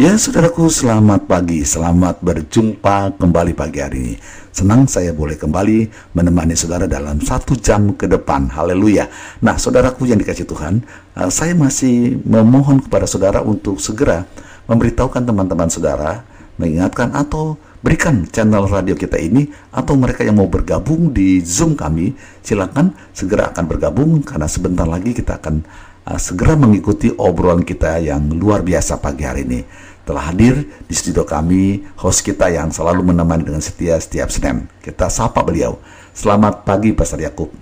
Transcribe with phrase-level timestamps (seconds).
[0.00, 4.14] Ya saudaraku selamat pagi, selamat berjumpa kembali pagi hari ini.
[4.48, 9.04] Senang saya boleh kembali menemani saudara dalam satu jam ke depan, haleluya.
[9.44, 10.80] Nah saudaraku yang dikasih Tuhan,
[11.12, 14.24] eh, saya masih memohon kepada saudara untuk segera
[14.64, 16.24] memberitahukan teman-teman saudara
[16.58, 22.14] Mengingatkan atau berikan channel radio kita ini Atau mereka yang mau bergabung di Zoom kami
[22.42, 25.62] Silakan segera akan bergabung karena sebentar lagi kita akan
[26.08, 29.60] uh, segera mengikuti obrolan kita yang luar biasa pagi hari ini
[30.08, 34.64] telah hadir di studio kami host kita yang selalu menemani dengan setia setiap Senin.
[34.80, 35.76] Kita sapa beliau.
[36.16, 37.52] Selamat pagi Pastor Yakub.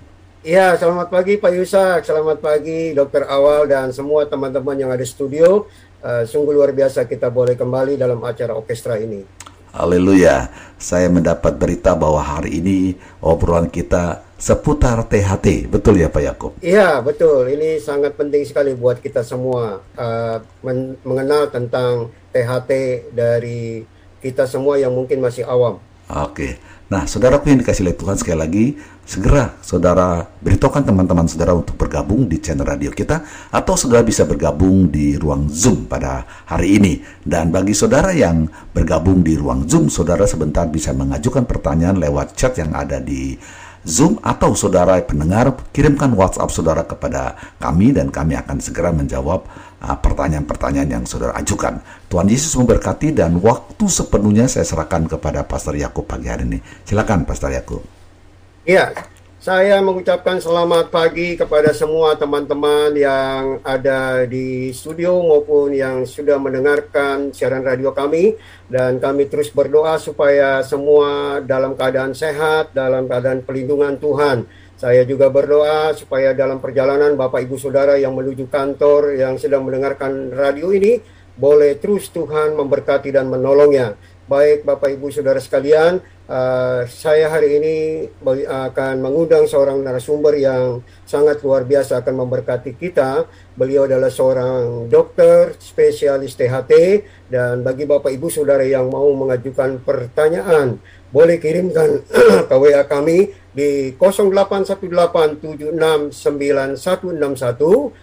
[0.47, 5.11] Ya, selamat pagi Pak Yusak, selamat pagi Dokter Awal dan semua teman-teman yang ada di
[5.11, 5.67] studio.
[5.99, 9.27] Uh, sungguh luar biasa kita boleh kembali dalam acara orkestra ini.
[9.77, 10.49] Haleluya.
[10.81, 15.69] Saya mendapat berita bahwa hari ini obrolan kita seputar THT.
[15.69, 16.53] Betul ya Pak Yakub?
[16.65, 17.53] Iya, betul.
[17.53, 22.71] Ini sangat penting sekali buat kita semua uh, men mengenal tentang THT
[23.13, 23.85] dari
[24.25, 25.77] kita semua yang mungkin masih awam.
[26.09, 26.57] Oke.
[26.89, 28.67] Nah, saudaraku yang dikasih oleh Tuhan sekali lagi,
[29.07, 33.23] segera saudara beritahukan teman-teman saudara untuk bergabung di channel radio kita
[33.55, 36.99] atau saudara bisa bergabung di ruang Zoom pada hari ini.
[37.23, 42.59] Dan bagi saudara yang bergabung di ruang Zoom, saudara sebentar bisa mengajukan pertanyaan lewat chat
[42.59, 43.39] yang ada di
[43.87, 49.47] Zoom atau saudara pendengar kirimkan WhatsApp saudara kepada kami dan kami akan segera menjawab
[49.79, 51.79] uh, pertanyaan-pertanyaan yang saudara ajukan.
[52.11, 56.59] Tuhan Yesus memberkati dan waktu sepenuhnya saya serahkan kepada Pastor Yakub pagi hari ini.
[56.83, 57.96] Silakan Pastor Yakub.
[58.67, 58.99] Iya,
[59.39, 67.31] saya mengucapkan selamat pagi kepada semua teman-teman yang ada di studio maupun yang sudah mendengarkan
[67.31, 68.35] siaran radio kami
[68.67, 74.51] dan kami terus berdoa supaya semua dalam keadaan sehat, dalam keadaan pelindungan Tuhan.
[74.75, 80.35] Saya juga berdoa supaya dalam perjalanan Bapak Ibu Saudara yang menuju kantor yang sedang mendengarkan
[80.35, 80.99] radio ini
[81.39, 83.95] boleh terus Tuhan memberkati dan menolongnya.
[84.27, 87.77] Baik Bapak Ibu Saudara sekalian, Uh, saya hari ini
[88.51, 93.31] akan mengundang seorang narasumber yang sangat luar biasa akan memberkati kita.
[93.55, 96.73] Beliau adalah seorang dokter spesialis THT
[97.31, 100.83] dan bagi Bapak Ibu Saudara yang mau mengajukan pertanyaan
[101.15, 102.03] boleh kirimkan
[102.51, 106.13] ke WA kami di 0818769161.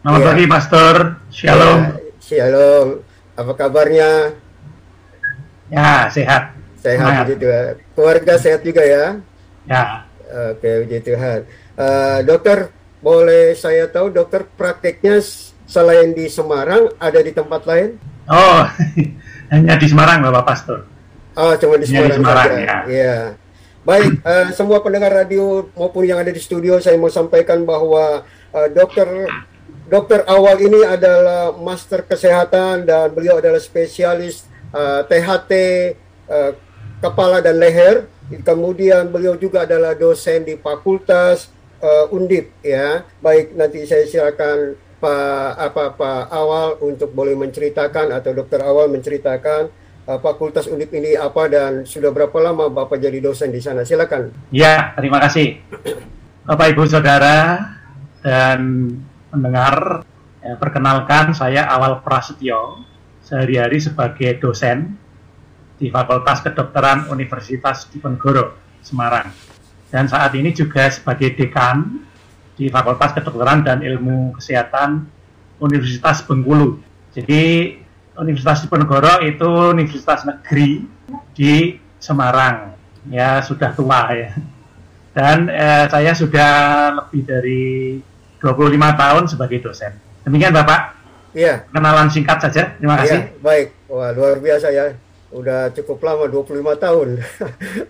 [0.00, 0.26] Selamat ya.
[0.32, 0.94] pagi Pastor.
[1.28, 1.78] Shalom.
[1.80, 2.86] Ya, shalom.
[3.36, 4.36] Apa kabarnya?
[5.72, 6.52] Ya, sehat.
[6.80, 7.72] Sehat puji Tuhan.
[7.96, 9.20] Keluarga sehat juga ya?
[9.64, 10.04] Ya.
[10.52, 11.48] Oke, puji Tuhan.
[11.74, 12.68] Uh, dokter,
[13.00, 15.20] boleh saya tahu dokter prakteknya
[15.64, 17.96] selain di Semarang ada di tempat lain?
[18.28, 18.64] Oh,
[19.52, 20.78] hanya di Semarang Bapak Pastor.
[21.36, 22.04] Oh, cuma di Semarang.
[22.04, 22.78] Hanya di Semarang, ya.
[22.88, 23.18] ya.
[23.84, 28.24] Baik, uh, semua pendengar radio maupun yang ada di studio, saya mau sampaikan bahwa
[28.56, 29.28] uh, dokter
[29.84, 35.52] dokter awal ini adalah master kesehatan dan beliau adalah spesialis uh, THT
[36.32, 36.56] uh,
[37.04, 38.08] kepala dan leher.
[38.40, 41.52] Kemudian beliau juga adalah dosen di Fakultas
[41.84, 43.04] uh, Undip ya.
[43.20, 49.83] Baik, nanti saya silakan Pak apa Pak Awal untuk boleh menceritakan atau dokter Awal menceritakan
[50.04, 53.88] Fakultas Undip ini apa dan sudah berapa lama Bapak jadi dosen di sana?
[53.88, 54.28] Silakan.
[54.52, 55.64] Ya, terima kasih.
[56.44, 57.72] Bapak Ibu Saudara
[58.20, 58.92] dan
[59.32, 60.04] pendengar,
[60.44, 62.84] ya, perkenalkan saya Awal Prasetyo,
[63.24, 65.00] sehari-hari sebagai dosen
[65.80, 69.32] di Fakultas Kedokteran Universitas Diponegoro, Semarang.
[69.88, 72.04] Dan saat ini juga sebagai dekan
[72.60, 75.08] di Fakultas Kedokteran dan Ilmu Kesehatan
[75.64, 76.76] Universitas Bengkulu.
[77.16, 77.72] Jadi
[78.18, 80.86] Universitas Diponegoro itu universitas negeri
[81.34, 82.76] di Semarang.
[83.10, 84.30] Ya, sudah tua ya.
[85.14, 86.50] Dan eh, saya sudah
[86.98, 87.64] lebih dari
[88.42, 89.92] 25 tahun sebagai dosen.
[90.26, 90.94] Demikian Bapak.
[91.34, 91.66] Iya.
[91.70, 92.78] Kenalan singkat saja.
[92.78, 93.18] Terima kasih.
[93.28, 93.68] Iya, baik.
[93.90, 94.94] Wah, luar biasa ya.
[95.34, 97.08] Udah cukup lama 25 tahun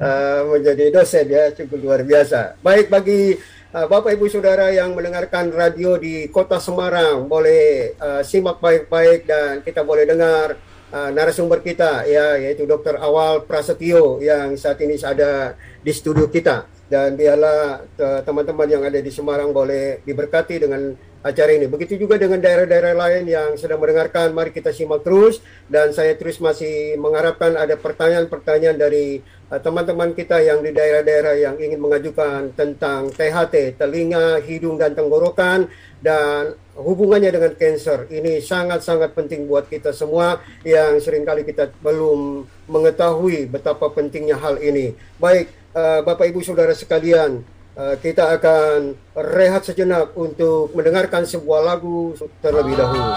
[0.01, 2.57] uh, menjadi dosen ya, cukup luar biasa.
[2.65, 3.37] Baik bagi
[3.75, 9.61] uh, Bapak Ibu Saudara yang mendengarkan radio di Kota Semarang, boleh uh, simak baik-baik dan
[9.67, 10.55] kita boleh dengar
[10.95, 13.03] uh, narasumber kita ya yaitu Dr.
[13.03, 16.71] Awal Prasetyo yang saat ini ada di studio kita.
[16.85, 17.81] dan biarlah
[18.29, 20.93] teman-teman yang ada di Semarang boleh diberkati dengan
[21.25, 21.65] acara ini.
[21.65, 25.41] Begitu juga dengan daerah-daerah lain yang sedang mendengarkan, mari kita simak terus
[25.73, 31.77] dan saya terus masih mengharapkan ada pertanyaan-pertanyaan dari teman-teman kita yang di daerah-daerah yang ingin
[31.77, 35.69] mengajukan tentang THT, telinga, hidung dan tenggorokan
[36.01, 38.09] dan hubungannya dengan cancer.
[38.09, 44.59] Ini sangat-sangat penting buat kita semua yang sering kali kita belum mengetahui betapa pentingnya hal
[44.59, 44.97] ini.
[45.21, 47.45] Baik, uh, Bapak Ibu Saudara sekalian,
[47.79, 53.13] uh, kita akan rehat sejenak untuk mendengarkan sebuah lagu terlebih dahulu.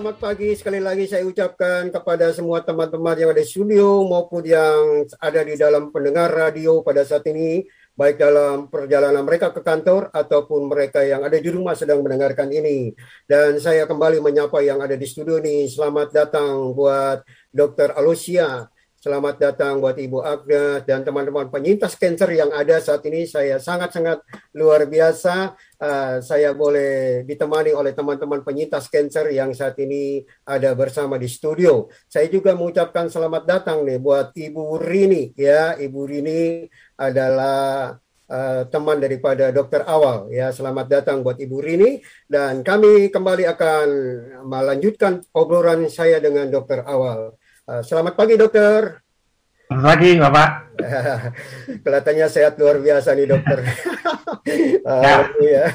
[0.00, 0.56] Selamat pagi.
[0.56, 5.60] Sekali lagi saya ucapkan kepada semua teman-teman yang ada di studio maupun yang ada di
[5.60, 11.20] dalam pendengar radio pada saat ini, baik dalam perjalanan mereka ke kantor ataupun mereka yang
[11.20, 12.96] ada di rumah sedang mendengarkan ini.
[13.28, 15.68] Dan saya kembali menyapa yang ada di studio ini.
[15.68, 17.20] Selamat datang buat
[17.52, 17.92] Dr.
[17.92, 18.72] Alosia.
[19.00, 23.24] Selamat datang buat Ibu Agnes dan teman-teman penyintas kanker yang ada saat ini.
[23.24, 24.20] Saya sangat-sangat
[24.52, 25.56] luar biasa.
[25.80, 31.88] Uh, saya boleh ditemani oleh teman-teman penyintas kanker yang saat ini ada bersama di studio.
[32.12, 35.80] Saya juga mengucapkan selamat datang nih buat Ibu Rini ya.
[35.80, 36.68] Ibu Rini
[37.00, 37.96] adalah
[38.28, 40.52] uh, teman daripada Dokter Awal ya.
[40.52, 43.88] Selamat datang buat Ibu Rini dan kami kembali akan
[44.44, 47.39] melanjutkan obrolan saya dengan Dokter Awal.
[47.70, 48.98] Uh, selamat pagi dokter.
[49.70, 50.50] Selamat pagi, Bapak.
[51.86, 53.62] Kelihatannya sehat luar biasa nih dokter.
[54.82, 55.22] uh,
[55.54, 55.70] ya.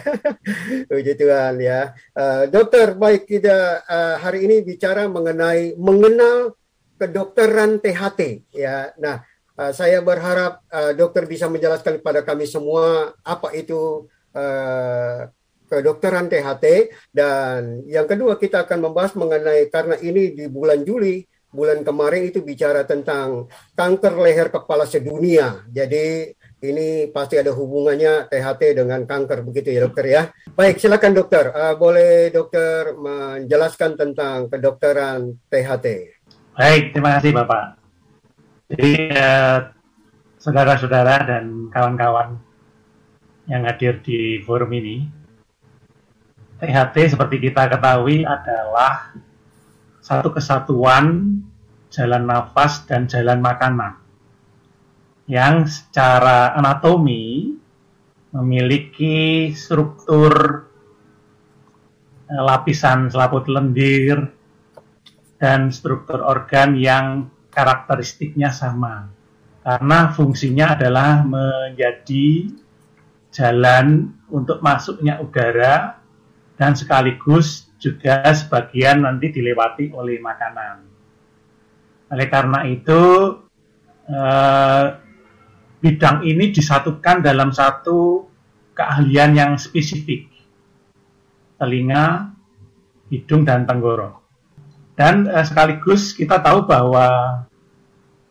[0.92, 1.95] Puji Tuhan ya.
[2.12, 6.59] Uh, dokter, baik kita uh, hari ini bicara mengenai mengenal
[7.00, 8.91] kedokteran THT ya.
[9.00, 9.24] Nah,
[9.56, 14.03] uh, saya berharap uh, dokter bisa menjelaskan kepada kami semua apa itu
[14.36, 15.31] uh,
[15.71, 21.24] kedokteran THT dan yang kedua kita akan membahas mengenai karena ini di bulan Juli
[21.56, 25.63] bulan kemarin itu bicara tentang kanker leher kepala sedunia.
[25.72, 30.22] Jadi ini pasti ada hubungannya THT dengan kanker begitu ya dokter ya.
[30.52, 35.86] Baik silakan dokter, uh, boleh dokter menjelaskan tentang kedokteran THT.
[36.56, 37.63] Baik, terima kasih Bapak.
[38.66, 39.60] Jadi eh,
[40.42, 42.42] saudara-saudara dan kawan-kawan
[43.46, 45.06] yang hadir di forum ini,
[46.58, 49.13] THT seperti kita ketahui adalah
[50.01, 51.38] satu kesatuan
[51.96, 53.96] jalan nafas dan jalan makanan
[55.32, 57.56] yang secara anatomi
[58.36, 60.68] memiliki struktur
[62.28, 64.20] eh, lapisan selaput lendir
[65.40, 69.08] dan struktur organ yang karakteristiknya sama
[69.66, 72.54] karena fungsinya adalah menjadi
[73.34, 75.98] jalan untuk masuknya udara
[76.56, 80.95] dan sekaligus juga sebagian nanti dilewati oleh makanan.
[82.12, 83.01] Oleh karena itu,
[84.09, 84.85] eh,
[85.81, 88.25] bidang ini disatukan dalam satu
[88.75, 90.29] keahlian yang spesifik,
[91.57, 92.35] telinga,
[93.09, 94.21] hidung, dan tenggorok.
[94.97, 97.07] Dan eh, sekaligus kita tahu bahwa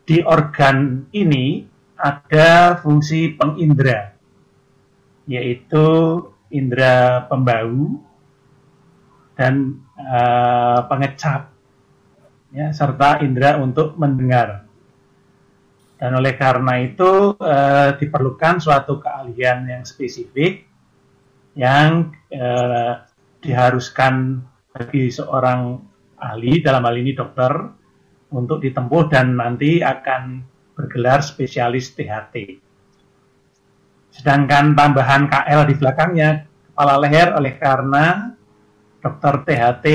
[0.05, 1.65] di organ ini
[1.97, 4.13] ada fungsi pengindra,
[5.25, 5.87] yaitu
[6.53, 7.97] indera pembau,
[9.35, 11.54] dan uh, pengecap
[12.55, 14.65] ya serta indera untuk mendengar
[15.95, 20.67] dan oleh karena itu uh, diperlukan suatu keahlian yang spesifik
[21.55, 22.99] yang uh,
[23.39, 24.43] diharuskan
[24.75, 25.79] bagi seorang
[26.19, 27.51] ahli dalam hal ini dokter
[28.35, 30.43] untuk ditempuh dan nanti akan
[30.75, 32.59] bergelar spesialis THT.
[34.11, 38.35] Sedangkan tambahan KL di belakangnya kepala leher oleh karena
[38.99, 39.87] dokter THT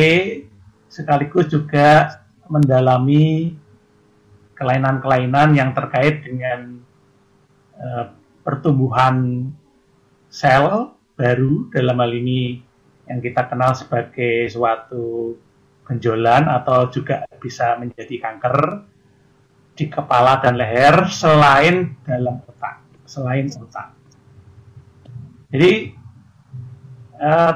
[0.89, 2.20] sekaligus juga
[2.51, 3.55] mendalami
[4.59, 6.83] kelainan-kelainan yang terkait dengan
[7.79, 8.07] eh,
[8.45, 9.49] pertumbuhan
[10.29, 12.61] sel baru dalam hal ini
[13.09, 15.35] yang kita kenal sebagai suatu
[15.89, 18.87] benjolan atau juga bisa menjadi kanker
[19.75, 23.97] di kepala dan leher selain dalam otak, selain otak.
[25.51, 25.73] Jadi
[27.17, 27.55] eh,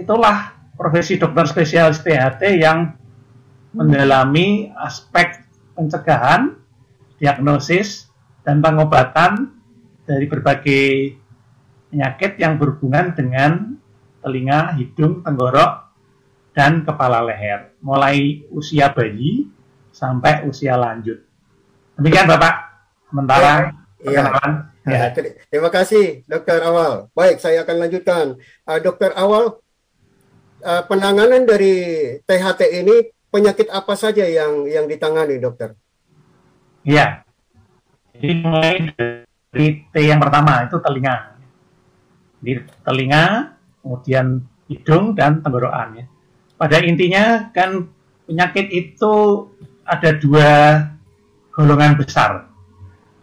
[0.00, 2.95] itulah profesi dokter spesialis THT yang
[3.76, 5.44] mendalami aspek
[5.76, 6.56] pencegahan,
[7.20, 8.08] diagnosis,
[8.40, 9.52] dan pengobatan
[10.08, 11.16] dari berbagai
[11.92, 13.76] penyakit yang berhubungan dengan
[14.24, 15.92] telinga, hidung, tenggorok,
[16.56, 17.76] dan kepala leher.
[17.84, 19.52] Mulai usia bayi
[19.92, 21.20] sampai usia lanjut.
[22.00, 22.54] Demikian Bapak,
[23.12, 24.24] sementara Iya.
[24.24, 24.52] perkenalan.
[24.86, 25.06] Ya, Ya.
[25.10, 27.10] ter- terima kasih Dokter Awal.
[27.10, 28.26] Baik, saya akan lanjutkan.
[28.62, 29.58] Uh, Dokter Awal,
[30.62, 31.74] uh, penanganan dari
[32.22, 35.76] THT ini penyakit apa saja yang yang ditangani, Dokter?
[36.88, 37.20] Iya.
[38.16, 38.80] Jadi mulai
[39.52, 41.36] dari T yang pertama itu telinga.
[42.40, 43.52] Di telinga,
[43.84, 44.40] kemudian
[44.72, 46.04] hidung dan tenggorokan ya.
[46.56, 47.92] Pada intinya kan
[48.24, 49.44] penyakit itu
[49.84, 50.80] ada dua
[51.52, 52.48] golongan besar,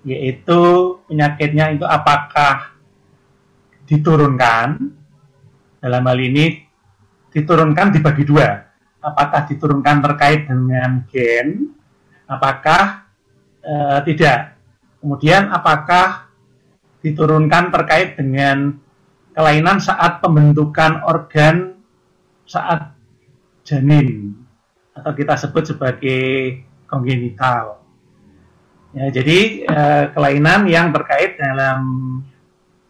[0.06, 0.62] yaitu
[1.10, 2.78] penyakitnya itu apakah
[3.90, 4.94] diturunkan
[5.82, 6.62] dalam hal ini
[7.34, 8.73] diturunkan dibagi dua,
[9.04, 11.76] apakah diturunkan terkait dengan gen,
[12.26, 13.04] apakah
[13.60, 14.56] eh, tidak.
[15.04, 16.32] Kemudian apakah
[17.04, 18.80] diturunkan terkait dengan
[19.36, 21.76] kelainan saat pembentukan organ
[22.48, 22.96] saat
[23.68, 24.32] janin
[24.96, 26.22] atau kita sebut sebagai
[26.88, 27.84] kongenital.
[28.94, 31.82] Ya, jadi eh, kelainan yang terkait dalam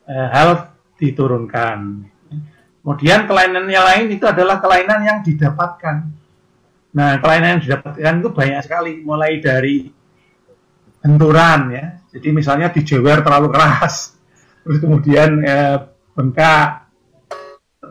[0.05, 2.11] eh, hal diturunkan.
[2.83, 5.95] Kemudian kelainan yang lain itu adalah kelainan yang didapatkan.
[6.93, 9.87] Nah, kelainan yang didapatkan itu banyak sekali, mulai dari
[10.99, 11.85] benturan ya.
[12.11, 14.13] Jadi misalnya dijewer terlalu keras,
[14.61, 15.79] terus kemudian eh,
[16.13, 16.91] bengkak,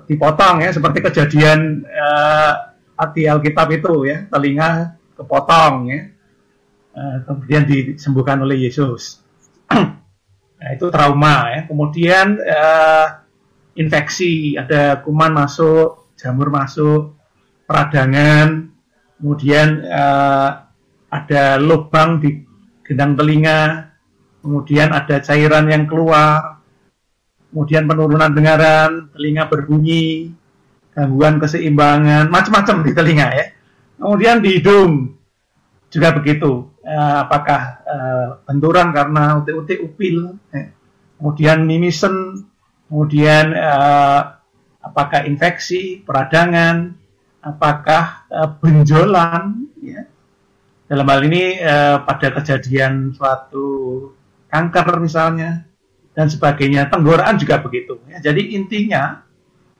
[0.06, 2.52] dipotong ya, seperti kejadian eh,
[2.94, 6.12] hati Alkitab itu ya, telinga kepotong ya,
[6.92, 9.25] Eh, kemudian disembuhkan oleh Yesus.
[10.61, 11.61] nah, itu trauma ya.
[11.64, 13.06] Kemudian eh,
[13.76, 17.17] infeksi, ada kuman masuk, jamur masuk,
[17.64, 18.69] peradangan,
[19.17, 20.50] kemudian eh,
[21.12, 22.45] ada lubang di
[22.85, 23.93] gendang telinga,
[24.45, 26.61] kemudian ada cairan yang keluar,
[27.52, 30.33] kemudian penurunan dengaran, telinga berbunyi,
[30.93, 33.47] gangguan keseimbangan, macam-macam di telinga ya.
[33.97, 35.14] Kemudian di hidung
[35.88, 36.73] juga begitu.
[36.83, 40.75] Eh, apakah eh, benturan karena utik-utik upil, eh,
[41.17, 42.45] kemudian mimisen,
[42.92, 44.20] kemudian eh,
[44.84, 46.92] apakah infeksi, peradangan,
[47.40, 50.04] apakah eh, benjolan, ya.
[50.92, 53.64] Dalam hal ini eh, pada kejadian suatu
[54.52, 55.64] kanker misalnya
[56.12, 57.96] dan sebagainya, tenggorokan juga begitu.
[58.12, 58.20] Ya.
[58.20, 59.25] Jadi intinya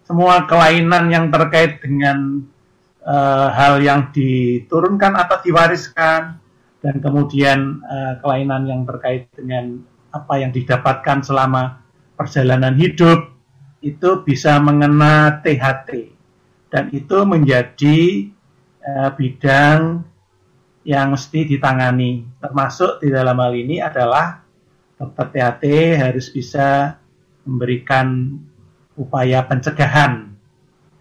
[0.09, 2.49] semua kelainan yang terkait dengan
[3.53, 6.39] hal yang diturunkan atau diwariskan
[6.79, 7.83] dan kemudian
[8.23, 9.83] kelainan yang terkait dengan
[10.15, 11.82] apa yang didapatkan selama
[12.17, 13.33] perjalanan hidup
[13.83, 16.15] itu bisa mengena THT
[16.71, 17.99] dan itu menjadi
[18.81, 20.07] eh, bidang
[20.83, 24.43] yang mesti ditangani termasuk di dalam hal ini adalah
[24.99, 25.65] dokter THT
[25.99, 26.99] harus bisa
[27.43, 28.39] memberikan
[28.95, 30.31] upaya pencegahan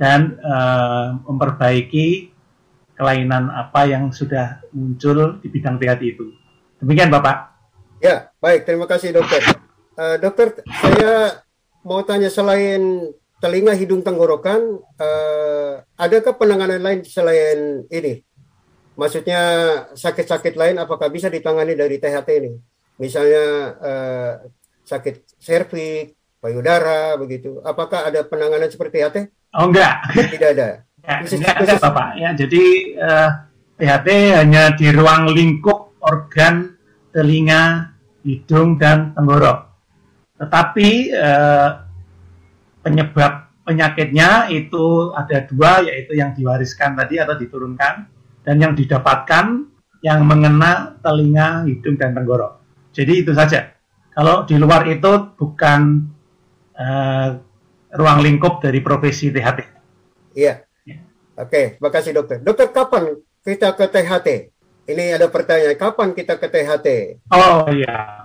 [0.01, 2.33] dan eh, memperbaiki
[2.97, 6.33] kelainan apa yang sudah muncul di bidang THT itu.
[6.81, 7.53] Demikian Bapak.
[8.01, 8.65] Ya, baik.
[8.65, 9.60] Terima kasih, dokter.
[9.91, 11.43] Eh, dokter, saya
[11.83, 14.61] mau tanya selain telinga, hidung, tenggorokan,
[14.95, 18.23] eh, adakah penanganan lain selain ini?
[18.95, 19.41] Maksudnya
[19.91, 22.51] sakit-sakit lain apakah bisa ditangani dari THT ini?
[22.97, 23.45] Misalnya
[23.81, 24.31] eh,
[24.85, 27.59] sakit serviks, payudara, begitu.
[27.61, 29.17] Apakah ada penanganan seperti THT?
[29.51, 30.07] Oh enggak.
[30.13, 30.69] Tidak ada.
[31.01, 32.07] Ya, Khusus- enggak, khusus- enggak, Bapak.
[32.15, 32.63] Ya, jadi
[32.95, 33.29] eh,
[33.75, 34.07] THT
[34.39, 36.77] hanya di ruang lingkup organ
[37.11, 37.91] telinga,
[38.23, 39.70] hidung dan tenggorok.
[40.41, 41.69] Tetapi eh,
[42.81, 48.09] penyebab penyakitnya itu ada dua, yaitu yang diwariskan tadi atau diturunkan
[48.41, 49.69] dan yang didapatkan
[50.01, 52.57] yang mengena telinga, hidung dan tenggorok.
[52.89, 53.69] Jadi itu saja.
[54.11, 56.09] Kalau di luar itu bukan
[56.73, 57.29] eh,
[57.93, 59.59] ruang lingkup dari profesi THT.
[60.33, 60.65] Iya.
[60.89, 60.97] Ya.
[61.37, 62.41] Oke, terima kasih dokter.
[62.41, 64.51] Dokter, kapan kita ke THT?
[64.91, 66.87] ini ada pertanyaan, kapan kita ke THT?
[67.31, 68.20] Oh iya.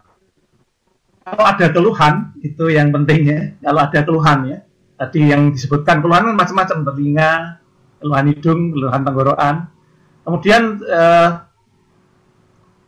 [1.26, 3.58] Kalau ada keluhan itu yang pentingnya.
[3.58, 4.58] Kalau ada keluhan ya.
[4.94, 7.32] Tadi yang disebutkan keluhan kan macam-macam telinga,
[7.98, 9.54] keluhan hidung, keluhan tenggorokan.
[10.22, 11.30] Kemudian eh,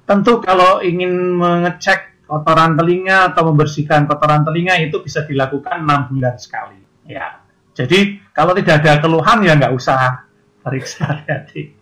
[0.07, 6.39] tentu kalau ingin mengecek kotoran telinga atau membersihkan kotoran telinga itu bisa dilakukan enam bulan
[6.39, 6.79] sekali.
[7.11, 7.43] Ya.
[7.75, 10.31] Jadi kalau tidak ada keluhan ya nggak usah
[10.63, 11.75] periksa hati.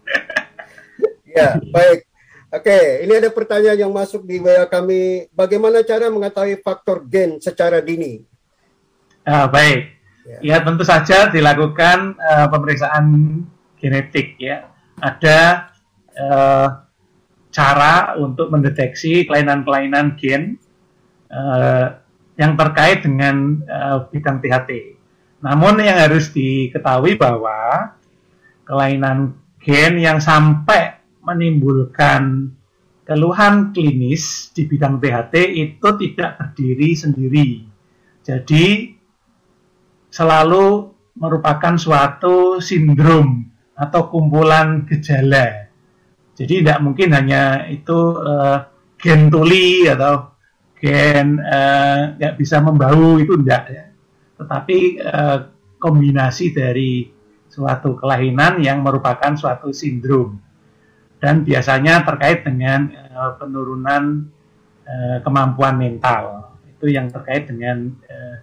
[1.29, 2.09] Ya, baik.
[2.47, 5.27] Oke, ini ada pertanyaan yang masuk di WA kami.
[5.35, 8.23] Bagaimana cara mengetahui faktor gen secara dini?
[9.27, 9.99] Ah, baik.
[10.23, 10.39] Ya.
[10.55, 13.07] Ya tentu saja dilakukan eh, pemeriksaan
[13.83, 14.71] genetik ya.
[15.03, 15.71] Ada
[16.15, 16.69] eh,
[17.51, 20.55] cara untuk mendeteksi kelainan-kelainan gen
[21.27, 21.87] eh,
[22.39, 24.71] yang terkait dengan eh, bidang THT.
[25.43, 27.91] Namun yang harus diketahui bahwa
[28.63, 30.96] kelainan gen yang sampai
[31.27, 32.55] menimbulkan
[33.03, 37.51] keluhan klinis di bidang THT itu tidak berdiri sendiri.
[38.23, 38.95] Jadi
[40.11, 40.67] selalu
[41.19, 45.71] merupakan suatu sindrom atau kumpulan gejala.
[46.37, 48.59] Jadi tidak mungkin hanya itu eh,
[48.99, 50.35] gen tuli atau
[50.77, 51.41] gen
[52.17, 53.85] nggak bisa membau itu enggak ya.
[54.39, 55.39] Tetapi eh,
[55.79, 57.07] kombinasi dari
[57.47, 60.46] suatu kelainan yang merupakan suatu sindrom
[61.21, 64.29] dan biasanya terkait dengan eh, penurunan
[64.85, 68.37] eh, kemampuan mental itu yang terkait dengan eh,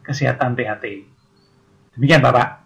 [0.00, 0.84] kesehatan THT.
[1.94, 2.60] Demikian Bapak.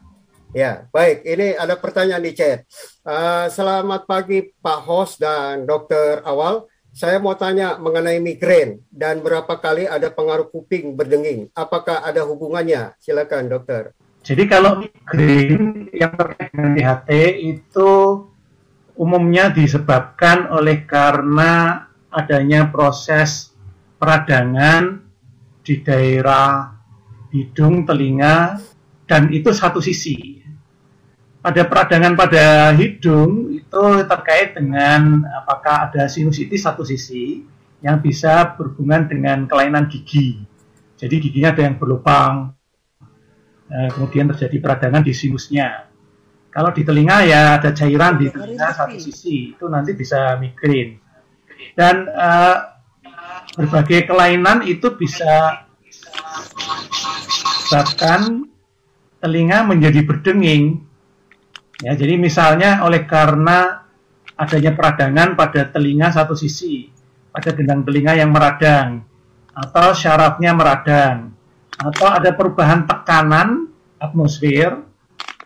[0.54, 1.26] Ya, baik.
[1.26, 2.62] Ini ada pertanyaan di chat.
[3.02, 6.70] Eh, selamat pagi Pak Host dan Dokter Awal.
[6.94, 11.50] Saya mau tanya mengenai migrain dan berapa kali ada pengaruh kuping berdenging.
[11.58, 12.94] Apakah ada hubungannya?
[13.02, 13.90] Silakan dokter.
[14.22, 17.10] Jadi kalau migrain yang terkait dengan THT
[17.42, 17.90] itu
[18.94, 21.84] umumnya disebabkan oleh karena
[22.14, 23.50] adanya proses
[23.98, 25.02] peradangan
[25.66, 26.70] di daerah
[27.34, 28.62] hidung, telinga,
[29.10, 30.42] dan itu satu sisi.
[31.44, 37.44] Pada peradangan pada hidung itu terkait dengan apakah ada sinusitis satu sisi
[37.84, 40.40] yang bisa berhubungan dengan kelainan gigi.
[40.96, 42.56] Jadi giginya ada yang berlubang,
[43.68, 45.93] eh, kemudian terjadi peradangan di sinusnya.
[46.54, 51.02] Kalau di telinga ya ada cairan di telinga satu sisi, itu nanti bisa migrain.
[51.74, 52.56] Dan eh,
[53.58, 55.66] berbagai kelainan itu bisa
[57.66, 58.46] sebabkan
[59.18, 60.78] telinga menjadi berdenging.
[61.82, 63.82] Ya, jadi misalnya oleh karena
[64.38, 66.86] adanya peradangan pada telinga satu sisi,
[67.34, 69.02] pada gendang telinga yang meradang,
[69.50, 71.34] atau syarafnya meradang,
[71.74, 74.93] atau ada perubahan tekanan atmosfer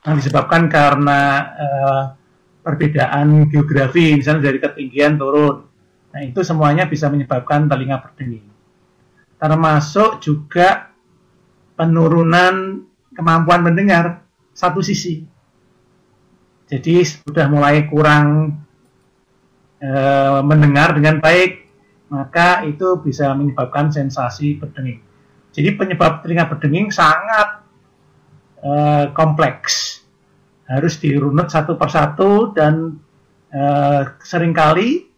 [0.06, 1.20] yang disebabkan karena
[1.58, 2.02] eh,
[2.62, 5.64] perbedaan geografi, misalnya dari ketinggian turun.
[6.08, 8.44] Nah, itu semuanya bisa menyebabkan telinga berdenging.
[9.38, 10.92] Termasuk juga
[11.78, 12.84] penurunan
[13.14, 15.22] kemampuan mendengar satu sisi.
[16.68, 18.58] Jadi sudah mulai kurang
[19.80, 21.64] eh, mendengar dengan baik,
[22.12, 25.00] maka itu bisa menyebabkan sensasi berdenging.
[25.54, 27.57] Jadi penyebab telinga berdenging sangat
[28.62, 30.02] eh, kompleks,
[30.68, 32.98] harus dirunut satu persatu dan
[33.50, 35.08] eh, sering kali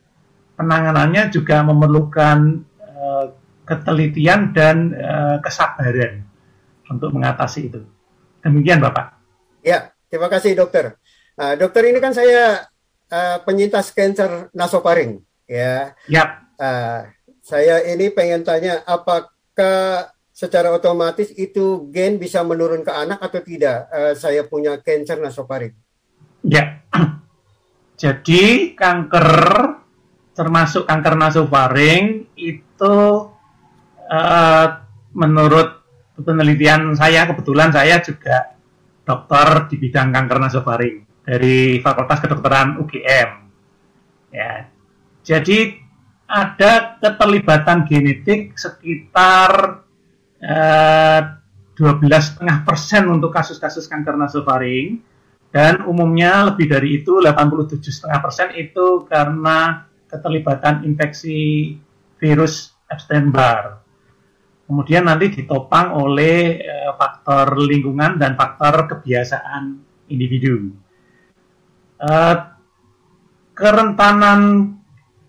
[0.55, 2.38] penanganannya juga memerlukan
[2.81, 3.26] eh,
[3.64, 6.24] ketelitian dan eh, kesabaran
[6.90, 7.81] untuk mengatasi itu.
[8.40, 9.16] Demikian Bapak.
[9.62, 10.96] Ya, terima kasih dokter.
[11.37, 12.66] Nah, dokter ini kan saya
[13.09, 15.96] eh, penyintas kanker nasofaring, ya.
[16.09, 16.29] Yap.
[16.61, 17.09] Ah,
[17.40, 23.92] saya ini pengen tanya, apakah secara otomatis itu gen bisa menurun ke anak atau tidak?
[23.92, 25.76] Eh, saya punya kanker nasofaring.
[26.48, 26.81] Ya.
[28.00, 29.29] Jadi kanker
[30.33, 32.96] termasuk kanker nasofaring itu
[34.09, 34.66] eh,
[35.12, 35.85] menurut
[36.16, 38.57] penelitian saya kebetulan saya juga
[39.05, 43.31] dokter di bidang kanker nasofaring dari Fakultas Kedokteran UGM.
[44.33, 44.72] Ya.
[45.20, 45.76] Jadi
[46.24, 49.85] ada keterlibatan genetik sekitar
[50.40, 55.00] 12,5 persen untuk kasus-kasus kanker nasofaring
[55.50, 61.74] dan umumnya lebih dari itu 87,5 persen itu karena keterlibatan infeksi
[62.18, 63.79] virus Epstein-Barr.
[64.70, 70.70] Kemudian nanti ditopang oleh eh, faktor lingkungan dan faktor kebiasaan individu.
[71.98, 72.37] Eh,
[73.55, 74.70] kerentanan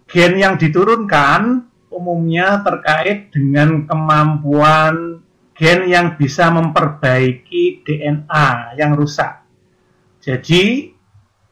[0.06, 5.20] gen yang diturunkan umumnya terkait dengan kemampuan
[5.54, 9.44] gen yang bisa memperbaiki DNA yang rusak.
[10.24, 10.96] Jadi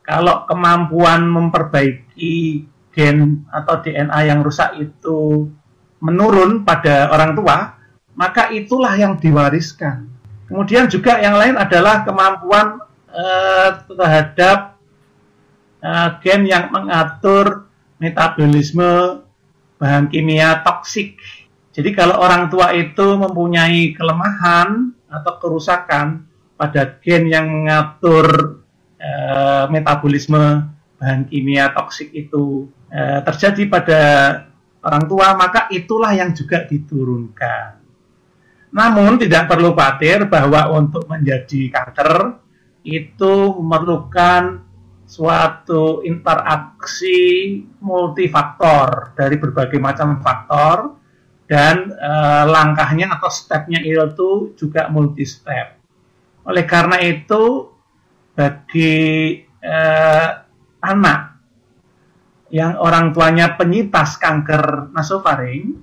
[0.01, 5.51] kalau kemampuan memperbaiki gen atau DNA yang rusak itu
[6.01, 7.77] menurun pada orang tua,
[8.15, 10.09] maka itulah yang diwariskan.
[10.49, 12.81] Kemudian juga yang lain adalah kemampuan
[13.13, 14.79] eh, terhadap
[15.85, 17.69] eh, gen yang mengatur
[18.01, 19.21] metabolisme
[19.79, 21.17] bahan kimia toksik.
[21.71, 26.27] Jadi kalau orang tua itu mempunyai kelemahan atau kerusakan
[26.59, 28.59] pada gen yang mengatur
[28.99, 30.67] eh, metabolisme
[30.99, 34.01] bahan kimia toksik itu eh, terjadi pada
[34.83, 37.79] orang tua, maka itulah yang juga diturunkan.
[38.69, 42.37] Namun tidak perlu khawatir bahwa untuk menjadi kanker
[42.85, 44.68] itu memerlukan
[45.09, 51.01] suatu interaksi multifaktor dari berbagai macam faktor
[51.49, 52.13] dan e,
[52.45, 55.81] langkahnya atau stepnya itu juga multi step.
[56.45, 57.73] Oleh karena itu
[58.37, 58.93] bagi
[59.41, 59.77] e,
[60.85, 61.21] anak
[62.53, 65.73] yang orang tuanya penyintas kanker nasofaring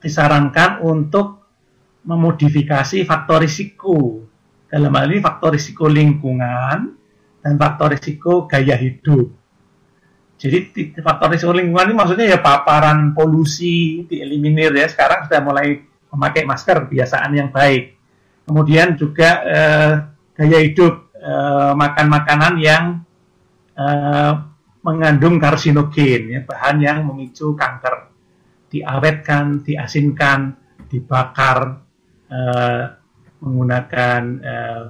[0.00, 1.44] disarankan untuk
[2.08, 4.24] memodifikasi faktor risiko.
[4.72, 7.01] Dalam hal ini faktor risiko lingkungan
[7.42, 9.28] dan faktor risiko gaya hidup.
[10.38, 10.58] Jadi
[10.98, 14.86] faktor risiko lingkungan ini maksudnya ya paparan polusi dieliminir ya.
[14.86, 17.98] Sekarang sudah mulai memakai masker, kebiasaan yang baik.
[18.46, 19.92] Kemudian juga eh,
[20.34, 22.84] gaya hidup, eh, makan makanan yang
[23.78, 24.34] eh,
[24.82, 28.10] mengandung karsinogen, ya, bahan yang memicu kanker.
[28.66, 30.56] Diawetkan, diasinkan,
[30.90, 31.84] dibakar,
[32.32, 32.82] uh,
[33.42, 34.82] menggunakan uh,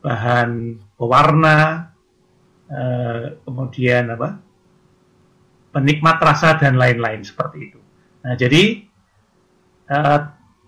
[0.00, 0.50] bahan
[0.94, 1.90] pewarna,
[2.70, 4.40] uh, kemudian apa
[5.74, 7.80] penikmat rasa dan lain-lain seperti itu.
[8.22, 8.86] Nah, jadi
[9.90, 10.20] uh,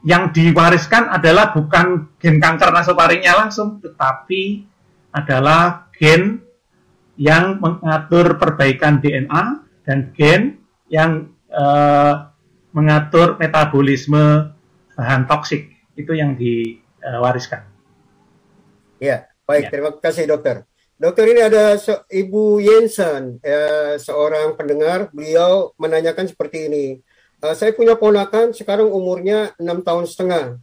[0.02, 4.66] yang diwariskan adalah bukan gen kanker nasofaringnya langsung, tetapi
[5.14, 6.42] adalah gen
[7.16, 9.44] yang mengatur perbaikan DNA
[9.88, 10.60] dan gen
[10.92, 12.28] yang uh,
[12.76, 14.52] mengatur metabolisme
[14.92, 17.64] bahan toksik itu yang diwariskan.
[19.00, 19.68] Ya, baik.
[19.68, 19.70] Ya.
[19.72, 20.68] Terima kasih dokter.
[20.96, 25.12] Dokter ini ada se Ibu Yensen, eh, seorang pendengar.
[25.12, 26.86] Beliau menanyakan seperti ini.
[27.36, 30.56] Uh, saya punya ponakan sekarang umurnya enam tahun setengah.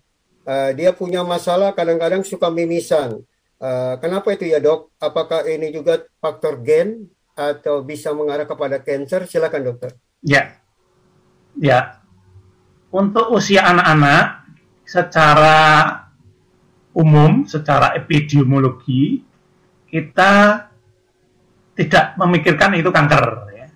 [0.44, 3.22] Uh, dia punya masalah kadang-kadang suka mimisan.
[3.62, 4.90] Uh, kenapa itu ya dok?
[4.98, 9.30] Apakah ini juga faktor gen atau bisa mengarah kepada cancer?
[9.30, 9.94] Silakan dokter.
[10.26, 10.58] Ya,
[11.62, 12.02] ya.
[12.90, 14.50] Untuk usia anak-anak
[14.82, 15.58] secara
[16.98, 19.22] umum, secara epidemiologi,
[19.94, 20.34] kita
[21.78, 23.26] tidak memikirkan itu kanker.
[23.54, 23.68] Ya.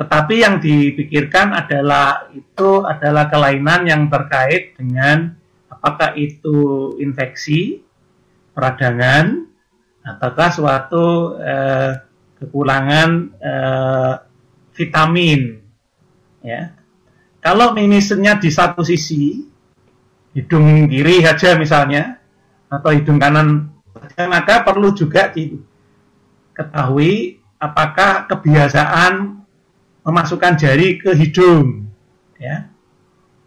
[0.00, 5.36] Tetapi yang dipikirkan adalah itu adalah kelainan yang terkait dengan
[5.68, 7.84] apakah itu infeksi,
[8.56, 9.44] peradangan,
[10.00, 11.92] ataukah suatu eh,
[12.40, 14.14] kekurangan eh,
[14.72, 15.60] vitamin.
[16.40, 16.72] Ya.
[17.44, 19.44] Kalau mimisennya di satu sisi,
[20.32, 22.20] hidung kiri saja misalnya
[22.70, 23.69] atau hidung kanan
[24.26, 27.14] maka perlu juga diketahui
[27.60, 29.42] apakah kebiasaan
[30.06, 31.84] memasukkan jari ke hidung
[32.40, 32.70] ya.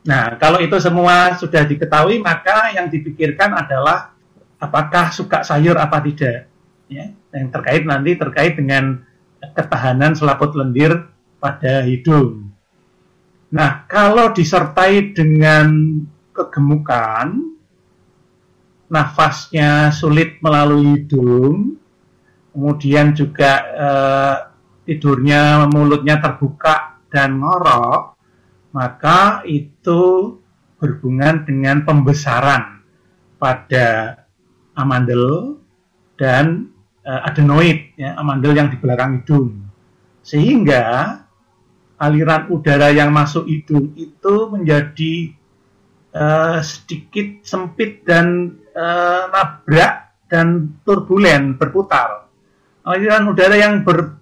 [0.03, 4.13] Nah kalau itu semua sudah diketahui maka yang dipikirkan adalah
[4.59, 6.47] apakah suka sayur apa tidak
[6.91, 7.09] ya.
[7.33, 9.01] Yang terkait nanti terkait dengan
[9.41, 11.09] ketahanan selaput lendir
[11.41, 12.53] pada hidung.
[13.51, 15.99] Nah kalau disertai dengan
[16.33, 17.52] kegemukan,
[18.93, 21.81] nafasnya sulit melalui hidung,
[22.53, 24.35] kemudian juga eh,
[24.85, 28.13] tidurnya mulutnya terbuka dan ngorok,
[28.77, 30.37] maka itu
[30.77, 32.85] berhubungan dengan pembesaran
[33.41, 34.21] pada
[34.77, 35.57] amandel
[36.13, 36.69] dan
[37.01, 39.65] eh, adenoid, ya, amandel yang di belakang hidung.
[40.21, 41.17] Sehingga
[41.97, 45.35] aliran udara yang masuk hidung itu menjadi
[46.15, 49.93] uh, sedikit sempit dan uh, nabrak
[50.29, 52.25] dan turbulen berputar.
[52.83, 54.17] Aliran udara yang ber,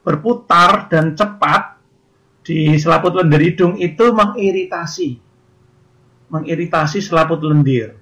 [0.00, 1.76] berputar dan cepat
[2.40, 5.10] di selaput lendir hidung itu mengiritasi,
[6.32, 7.98] mengiritasi selaput lendir.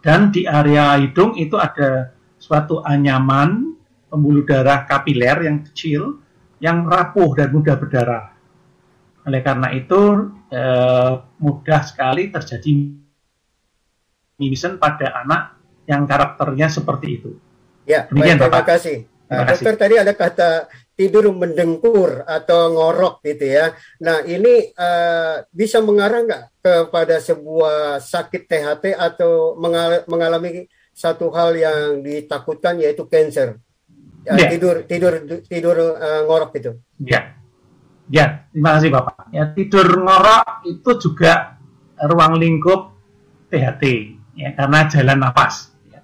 [0.00, 3.74] Dan di area hidung itu ada suatu anyaman
[4.08, 6.22] pembuluh darah kapiler yang kecil
[6.62, 8.24] yang rapuh dan mudah berdarah.
[9.26, 11.12] Oleh karena itu eh,
[11.42, 12.72] mudah sekali terjadi
[14.38, 17.30] mimisan pada anak yang karakternya seperti itu.
[17.84, 18.68] Ya, Demikian, baik, terima Bapak.
[18.76, 18.96] kasih.
[19.28, 20.50] Terima uh, dokter tadi ada kata
[20.96, 23.70] tidur mendengkur atau ngorok gitu ya.
[24.00, 31.54] Nah ini uh, bisa mengarah nggak kepada sebuah sakit THT atau mengal mengalami satu hal
[31.54, 33.60] yang ditakutkan yaitu cancer?
[34.26, 34.48] uh, Ya.
[34.52, 35.12] tidur tidur
[35.48, 36.72] tidur uh, ngorok itu.
[37.00, 37.32] Ya,
[38.10, 39.32] ya, terima kasih Bapak.
[39.32, 41.56] Ya, tidur ngorok itu juga
[41.96, 42.92] ruang lingkup
[43.48, 45.74] THT, ya, karena jalan nafas.
[45.90, 46.00] Ya.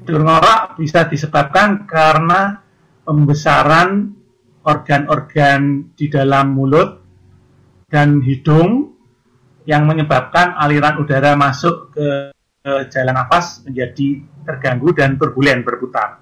[0.00, 2.64] Tidur ngorok bisa disebabkan karena
[3.04, 4.16] pembesaran
[4.64, 7.00] organ-organ di dalam mulut
[7.88, 8.96] dan hidung
[9.68, 12.32] yang menyebabkan aliran udara masuk ke,
[12.68, 16.20] jalan nafas menjadi terganggu dan turbulen berputar.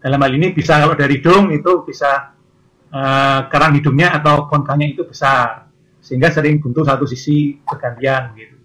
[0.00, 2.32] Dalam hal ini bisa kalau dari hidung itu bisa
[2.88, 5.68] eh, kerang hidungnya atau konkanya itu besar
[6.00, 8.56] sehingga sering buntu satu sisi bergantian gitu.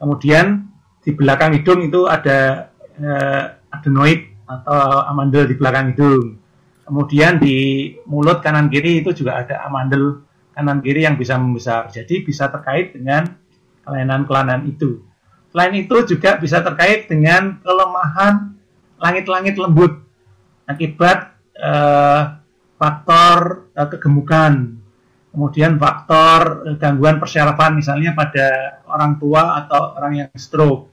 [0.00, 0.71] Kemudian
[1.02, 6.38] di belakang hidung itu ada eh, adenoid atau amandel di belakang hidung.
[6.82, 10.22] Kemudian di mulut kanan kiri itu juga ada amandel
[10.54, 11.90] kanan kiri yang bisa membesar.
[11.90, 13.26] Jadi bisa terkait dengan
[13.82, 15.02] kelainan-kelainan itu.
[15.52, 18.56] Selain itu juga bisa terkait dengan kelemahan
[18.96, 20.00] langit-langit lembut
[20.64, 22.22] akibat eh,
[22.78, 24.78] faktor eh, kegemukan,
[25.34, 30.91] kemudian faktor eh, gangguan persyarafan misalnya pada orang tua atau orang yang stroke,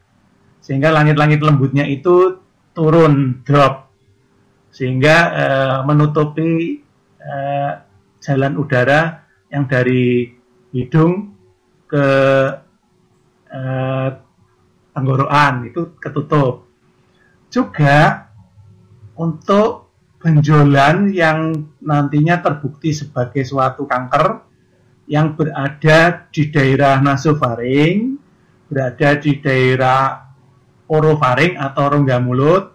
[0.60, 2.39] sehingga langit-langit lembutnya itu
[2.76, 3.89] turun drop,
[4.69, 6.80] sehingga eh, menutupi
[7.19, 7.72] eh,
[8.19, 10.30] jalan udara yang dari
[10.72, 11.34] hidung
[11.89, 12.08] ke
[13.50, 14.10] eh,
[14.93, 16.69] tenggorokan itu ketutup.
[17.50, 18.30] Juga
[19.17, 24.45] untuk benjolan yang nantinya terbukti sebagai suatu kanker
[25.10, 28.19] yang berada di daerah nasofaring,
[28.69, 30.28] berada di daerah
[30.89, 32.73] orofaring atau rongga mulut,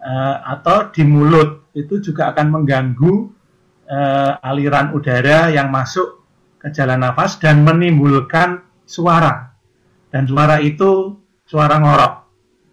[0.00, 3.14] eh, atau di mulut itu juga akan mengganggu
[3.92, 6.24] eh, aliran udara yang masuk
[6.56, 9.52] ke jalan nafas dan menimbulkan suara.
[10.08, 12.12] Dan suara itu suara ngorok.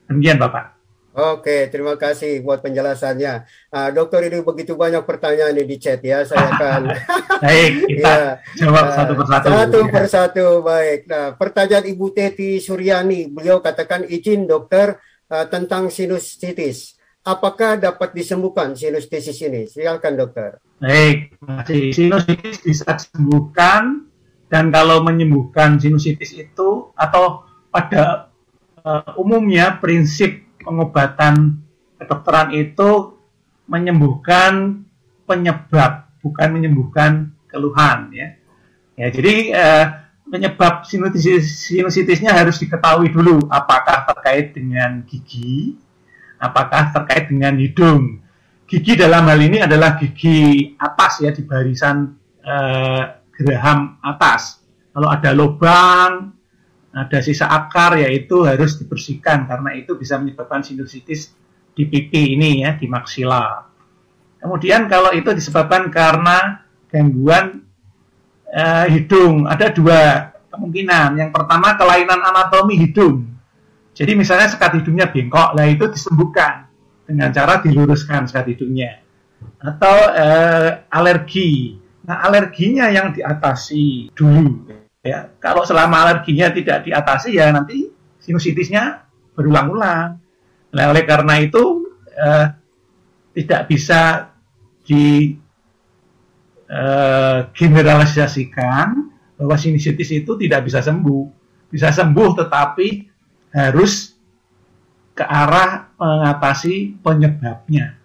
[0.08, 0.79] Demikian Bapak.
[1.20, 3.44] Oke, terima kasih buat penjelasannya.
[3.76, 6.24] Ah, dokter ini begitu banyak pertanyaan ini di chat ya.
[6.24, 6.82] Saya akan
[7.44, 8.64] Baik, kita Iya.
[8.64, 9.46] jawab Ah, satu persatu.
[9.52, 11.00] Satu persatu, baik.
[11.12, 14.96] Nah, pertanyaan Ibu Teti Suryani, beliau katakan izin dokter
[15.28, 16.96] ah, tentang sinusitis.
[17.20, 19.68] Apakah dapat disembuhkan sinusitis ini?
[19.68, 20.64] Silakan dokter.
[20.80, 24.08] Baik, masih sinusitis bisa disembuhkan
[24.48, 28.32] dan kalau menyembuhkan sinusitis itu atau pada
[29.14, 31.64] umumnya prinsip pengobatan
[32.00, 33.20] kedokteran itu
[33.70, 34.84] menyembuhkan
[35.30, 37.12] penyebab bukan menyembuhkan
[37.46, 38.36] keluhan ya.
[39.00, 39.86] Ya, jadi eh,
[40.28, 45.80] penyebab sinusitis, sinusitisnya harus diketahui dulu apakah terkait dengan gigi,
[46.36, 48.20] apakah terkait dengan hidung.
[48.70, 52.12] Gigi dalam hal ini adalah gigi atas ya di barisan
[52.44, 54.60] eh, geraham atas.
[54.92, 56.39] Kalau ada lubang,
[56.90, 61.30] ada sisa akar yaitu harus dibersihkan karena itu bisa menyebabkan sinusitis
[61.78, 63.70] di pipi ini ya di maksila.
[64.40, 67.62] Kemudian kalau itu disebabkan karena gangguan
[68.50, 71.20] eh, hidung, ada dua kemungkinan.
[71.20, 73.28] Yang pertama kelainan anatomi hidung.
[73.94, 76.72] Jadi misalnya sekat hidungnya bengkok, lah itu disembuhkan
[77.04, 79.04] dengan cara diluruskan sekat hidungnya.
[79.60, 81.78] Atau eh, alergi.
[82.08, 84.72] Nah alerginya yang diatasi dulu.
[85.00, 87.88] Ya, kalau selama alerginya tidak diatasi ya nanti
[88.20, 90.20] sinusitisnya berulang-ulang.
[90.76, 92.48] Nah, oleh karena itu eh,
[93.40, 94.36] tidak bisa
[94.84, 95.40] di
[96.68, 98.88] eh, generalisasikan
[99.40, 101.24] bahwa sinusitis itu tidak bisa sembuh.
[101.72, 102.88] Bisa sembuh tetapi
[103.56, 104.20] harus
[105.16, 107.96] ke arah mengatasi penyebabnya.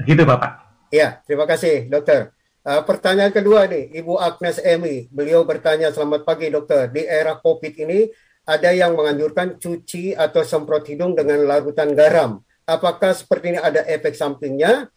[0.00, 0.64] Begitu Bapak.
[0.88, 2.35] Ya, terima kasih dokter.
[2.66, 5.06] Uh, pertanyaan kedua nih, Ibu Agnes Emi.
[5.14, 6.90] Beliau bertanya, selamat pagi dokter.
[6.90, 8.10] Di era COVID ini,
[8.42, 12.42] ada yang menganjurkan cuci atau semprot hidung dengan larutan garam.
[12.66, 14.90] Apakah seperti ini ada efek sampingnya?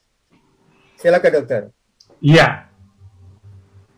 [0.97, 1.61] Silakan dokter.
[2.17, 2.65] Iya.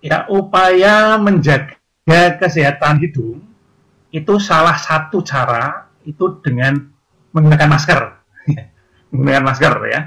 [0.04, 1.80] Ya, upaya menjaga
[2.44, 3.40] kesehatan hidung
[4.12, 6.92] itu salah satu cara itu dengan
[7.32, 8.00] menggunakan masker.
[9.16, 10.02] menggunakan masker ya.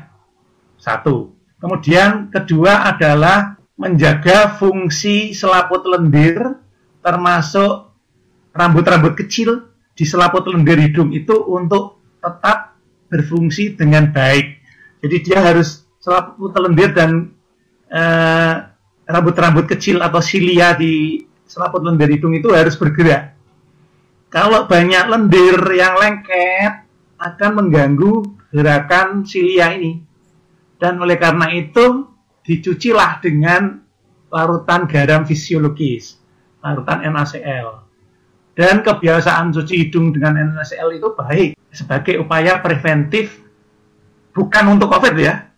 [0.76, 1.32] Satu.
[1.64, 6.38] Kemudian kedua adalah menjaga fungsi selaput lendir
[7.02, 7.90] termasuk
[8.54, 12.78] rambut-rambut kecil di selaput lendir hidung itu untuk tetap
[13.10, 14.62] berfungsi dengan baik.
[15.04, 17.34] Jadi dia harus selaput lendir dan
[17.90, 18.54] eh,
[19.04, 23.36] rambut-rambut kecil atau silia di selaput lendir hidung itu harus bergerak.
[24.32, 26.88] Kalau banyak lendir yang lengket
[27.20, 30.02] akan mengganggu gerakan silia ini.
[30.74, 32.13] Dan oleh karena itu
[32.44, 33.80] dicucilah dengan
[34.28, 36.20] larutan garam fisiologis,
[36.60, 37.82] larutan NaCl.
[38.54, 43.42] Dan kebiasaan cuci hidung dengan NaCl itu baik sebagai upaya preventif
[44.30, 45.50] bukan untuk COVID ya,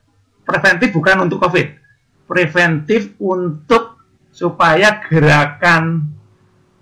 [0.46, 1.84] preventif bukan untuk COVID.
[2.26, 4.00] Preventif untuk
[4.34, 6.10] supaya gerakan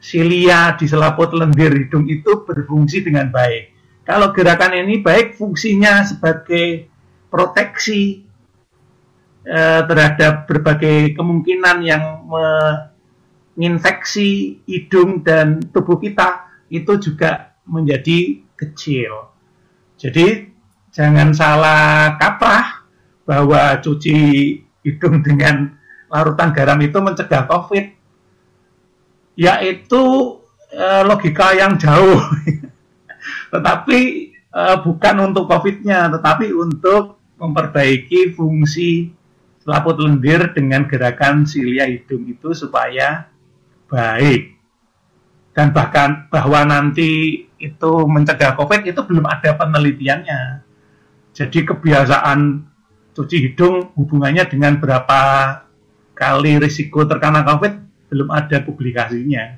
[0.01, 3.73] silia di selaput lendir hidung itu berfungsi dengan baik.
[4.05, 6.88] Kalau gerakan ini baik, fungsinya sebagai
[7.33, 8.24] proteksi
[9.44, 12.24] eh, terhadap berbagai kemungkinan yang
[13.54, 19.28] menginfeksi hidung dan tubuh kita itu juga menjadi kecil.
[20.00, 20.48] Jadi
[20.90, 22.85] jangan salah kaprah
[23.24, 24.18] bahwa cuci
[24.85, 25.72] hidung dengan
[26.12, 27.87] larutan garam itu mencegah COVID.
[29.35, 30.02] Yaitu
[30.70, 32.20] eh, logika yang jauh.
[33.54, 34.00] tetapi
[34.33, 39.11] eh, bukan untuk COVID-nya, tetapi untuk memperbaiki fungsi
[39.64, 43.33] selaput lendir dengan gerakan silia hidung itu supaya
[43.88, 44.61] baik.
[45.57, 50.61] Dan bahkan bahwa nanti itu mencegah COVID itu belum ada penelitiannya.
[51.33, 52.61] Jadi kebiasaan
[53.16, 55.20] cuci hidung hubungannya dengan berapa
[56.12, 57.72] kali risiko terkena COVID
[58.12, 59.57] belum ada publikasinya.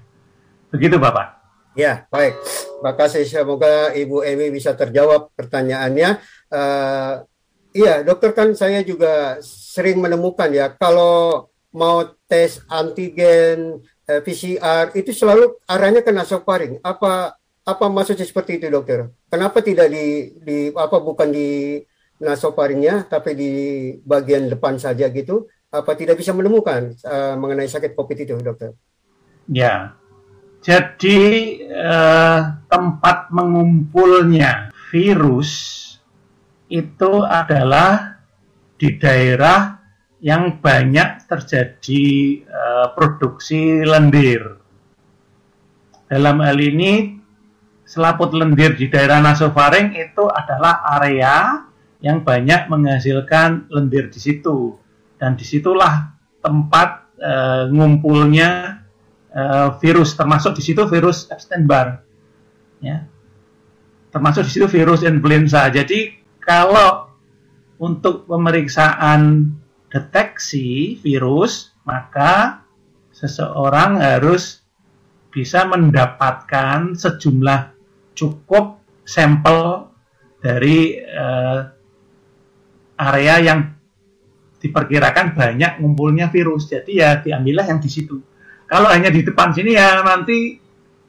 [0.71, 1.35] Begitu Bapak.
[1.77, 2.41] Ya, baik.
[2.81, 6.23] Maka saya semoga Ibu Emi bisa terjawab pertanyaannya.
[6.49, 7.27] Uh,
[7.77, 14.97] iya, dokter kan saya juga sering menemukan ya kalau mau tes antigen uh, eh, PCR
[14.97, 16.81] itu selalu arahnya ke nasofaring.
[16.81, 17.37] Apa
[17.67, 19.13] apa maksudnya seperti itu dokter?
[19.29, 21.77] Kenapa tidak di di apa bukan di
[22.17, 23.53] nasofaringnya tapi di
[24.01, 25.45] bagian depan saja gitu?
[25.69, 28.73] Apa tidak bisa menemukan uh, mengenai sakit COVID itu dokter?
[29.47, 29.95] Ya,
[30.67, 31.21] jadi
[31.63, 35.86] eh, tempat mengumpulnya virus
[36.69, 38.19] itu adalah
[38.77, 39.79] di daerah
[40.21, 42.05] yang banyak terjadi
[42.43, 44.59] eh, produksi lendir.
[46.07, 47.19] Dalam hal ini
[47.87, 51.67] selaput lendir di daerah nasofaring itu adalah area
[52.03, 54.79] yang banyak menghasilkan lendir di situ.
[55.17, 56.13] Dan di situlah
[56.45, 58.83] tempat eh, ngumpulnya
[59.37, 62.01] uh, virus termasuk di situ virus Epstein Barr
[62.81, 63.05] ya.
[64.09, 65.69] Termasuk di situ virus influenza.
[65.69, 67.11] Jadi kalau
[67.83, 69.51] untuk pemeriksaan
[69.91, 72.63] deteksi virus maka
[73.11, 74.63] seseorang harus
[75.35, 77.75] bisa mendapatkan sejumlah
[78.17, 79.91] cukup sampel
[80.41, 81.61] dari uh,
[82.97, 83.61] area yang
[84.57, 86.73] diperkirakan banyak ngumpulnya virus.
[86.73, 88.17] Jadi ya diambillah yang di situ.
[88.65, 90.57] Kalau hanya di depan sini ya nanti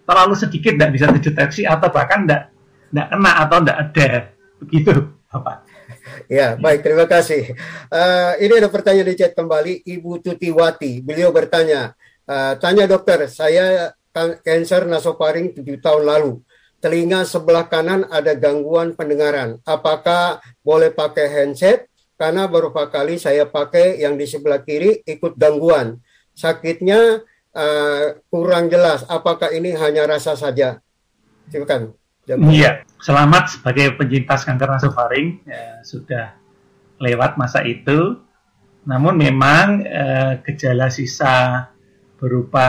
[0.04, 2.52] terlalu sedikit tidak bisa dideteksi atau bahkan tidak
[2.92, 4.10] tidak kena atau tidak ada
[4.62, 5.70] begitu Bapak.
[6.26, 7.54] Ya, baik, terima kasih.
[7.94, 11.06] Uh, ini ada pertanyaan di chat kembali, Ibu Tutiwati.
[11.06, 11.94] Beliau bertanya,
[12.26, 16.42] uh, tanya dokter, saya kanker nasofaring 7 tahun lalu.
[16.82, 19.62] Telinga sebelah kanan ada gangguan pendengaran.
[19.66, 21.90] Apakah boleh pakai handset?
[22.18, 26.02] Karena beberapa kali saya pakai yang di sebelah kiri ikut gangguan.
[26.34, 27.22] Sakitnya
[27.54, 30.82] uh, kurang jelas apakah ini hanya rasa saja.
[31.50, 31.94] Silakan.
[32.28, 36.36] Iya, selamat sebagai penyintas kanker nasofaring ya, sudah
[37.00, 38.20] lewat masa itu.
[38.84, 41.72] Namun memang eh, gejala sisa
[42.20, 42.68] berupa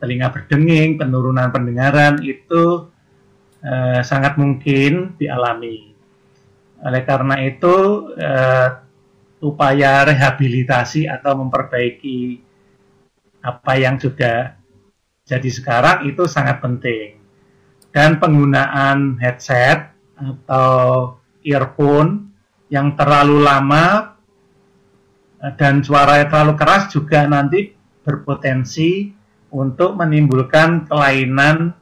[0.00, 2.88] telinga berdenging, penurunan pendengaran itu
[3.60, 5.92] eh, sangat mungkin dialami.
[6.80, 7.76] Oleh karena itu
[8.16, 8.68] eh,
[9.44, 12.40] upaya rehabilitasi atau memperbaiki
[13.44, 14.56] apa yang sudah
[15.28, 17.19] jadi sekarang itu sangat penting.
[17.90, 22.30] Dan penggunaan headset atau earphone
[22.70, 24.14] yang terlalu lama
[25.42, 27.74] eh, dan suara yang terlalu keras juga nanti
[28.06, 29.10] berpotensi
[29.50, 31.74] untuk menimbulkan kelainan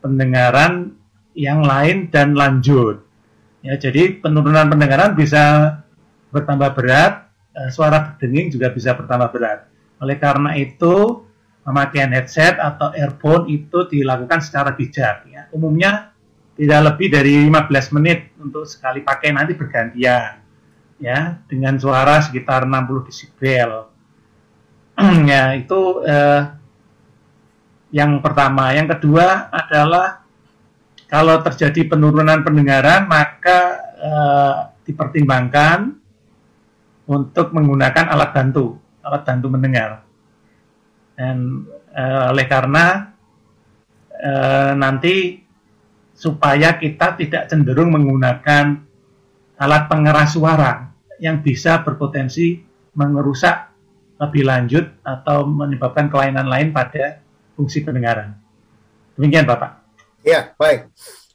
[0.00, 0.96] pendengaran
[1.36, 3.04] yang lain dan lanjut.
[3.60, 5.76] Ya, jadi penurunan pendengaran bisa
[6.32, 9.68] bertambah berat, eh, suara berdenging juga bisa bertambah berat.
[10.00, 11.28] Oleh karena itu,
[11.64, 15.28] pemakaian headset atau earphone itu dilakukan secara bijak.
[15.28, 15.46] Ya.
[15.52, 16.12] Umumnya
[16.56, 20.42] tidak lebih dari 15 menit untuk sekali pakai nanti bergantian.
[21.00, 23.88] Ya, dengan suara sekitar 60 desibel.
[25.32, 26.42] ya, itu eh,
[27.88, 28.76] yang pertama.
[28.76, 30.20] Yang kedua adalah
[31.08, 33.60] kalau terjadi penurunan pendengaran maka
[33.96, 35.96] eh, dipertimbangkan
[37.08, 40.09] untuk menggunakan alat bantu alat bantu mendengar.
[41.20, 43.12] Dan uh, oleh karena
[44.08, 45.44] uh, nanti
[46.16, 48.80] supaya kita tidak cenderung menggunakan
[49.60, 50.88] alat pengeras suara
[51.20, 52.64] yang bisa berpotensi
[52.96, 53.68] mengerusak
[54.16, 57.20] lebih lanjut atau menyebabkan kelainan lain pada
[57.52, 58.32] fungsi pendengaran.
[59.20, 59.84] Demikian Bapak.
[60.24, 60.88] Ya, baik.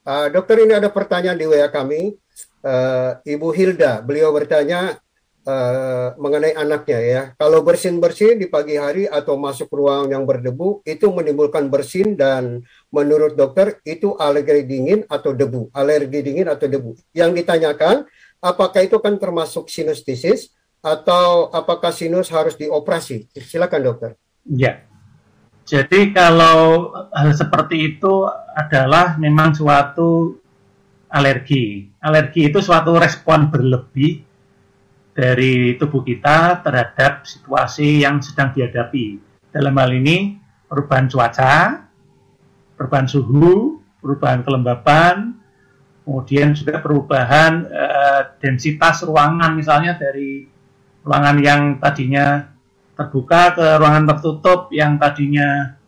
[0.05, 2.17] Uh, dokter ini ada pertanyaan di WA kami.
[2.65, 4.97] Uh, Ibu Hilda, beliau bertanya,
[5.45, 7.21] eh, mengenai anaknya ya.
[7.37, 13.37] Kalau bersin-bersin di pagi hari atau masuk ruang yang berdebu itu menimbulkan bersin dan menurut
[13.37, 16.97] dokter itu alergi dingin atau debu, alergi dingin atau debu.
[17.13, 18.09] Yang ditanyakan
[18.41, 20.51] apakah itu kan termasuk sinusitis
[20.85, 23.29] atau apakah sinus harus dioperasi?
[23.33, 24.11] Silakan dokter.
[24.45, 24.85] Ya.
[25.65, 30.37] Jadi kalau hal seperti itu adalah memang suatu
[31.09, 31.89] alergi.
[31.97, 34.21] Alergi itu suatu respon berlebih
[35.15, 39.23] dari tubuh kita terhadap situasi yang sedang dihadapi.
[39.47, 40.35] Dalam hal ini
[40.67, 41.87] perubahan cuaca,
[42.75, 45.39] perubahan suhu, perubahan kelembapan,
[46.03, 50.45] kemudian juga perubahan eh, densitas ruangan misalnya dari
[51.01, 52.51] ruangan yang tadinya
[52.99, 55.79] terbuka ke ruangan tertutup yang tadinya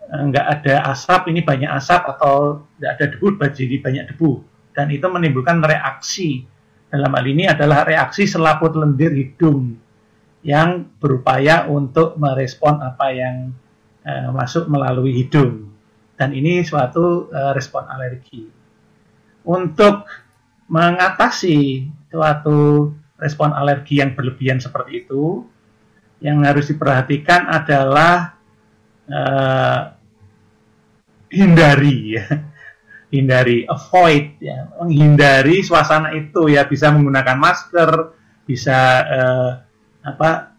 [0.00, 4.30] eh, nggak ada asap ini banyak asap atau nggak ada debu jadi banyak debu
[4.72, 6.48] dan itu menimbulkan reaksi
[6.96, 9.76] dalam hal ini adalah reaksi selaput lendir hidung
[10.40, 13.52] yang berupaya untuk merespon apa yang
[14.00, 15.68] eh, masuk melalui hidung.
[16.16, 18.48] Dan ini suatu eh, respon alergi.
[19.44, 20.08] Untuk
[20.72, 22.90] mengatasi suatu
[23.20, 25.44] respon alergi yang berlebihan seperti itu
[26.24, 28.34] yang harus diperhatikan adalah
[29.06, 29.94] uh,
[31.30, 32.24] hindari ya
[33.10, 34.70] hindari avoid ya.
[34.78, 36.66] Menghindari suasana itu ya.
[36.66, 37.90] Bisa menggunakan masker
[38.46, 39.50] bisa uh,
[40.06, 40.54] apa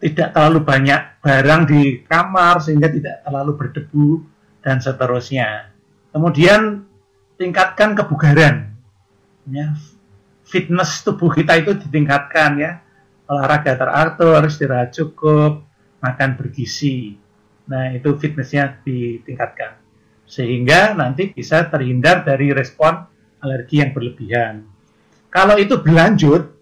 [0.00, 4.08] tidak terlalu banyak barang di kamar sehingga tidak terlalu berdebu
[4.62, 5.74] dan seterusnya.
[6.14, 6.86] Kemudian
[7.36, 8.74] tingkatkan kebugaran
[9.50, 9.74] ya.
[10.48, 12.80] Fitness tubuh kita itu ditingkatkan ya.
[13.28, 15.68] Olahraga teratur, istirahat cukup,
[16.00, 17.20] makan bergizi.
[17.68, 19.87] Nah, itu fitnessnya ditingkatkan.
[20.28, 23.00] Sehingga nanti bisa terhindar dari respon
[23.40, 24.68] alergi yang berlebihan.
[25.32, 26.52] Kalau itu berlanjut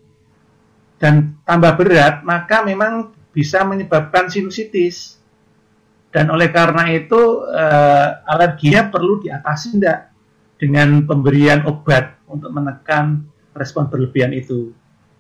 [1.02, 5.18] dan tambah berat, maka memang bisa menyebabkan sinusitis.
[6.14, 10.00] Dan oleh karena itu, eh, alerginya perlu diatasi enggak
[10.56, 14.72] dengan pemberian obat untuk menekan respon berlebihan itu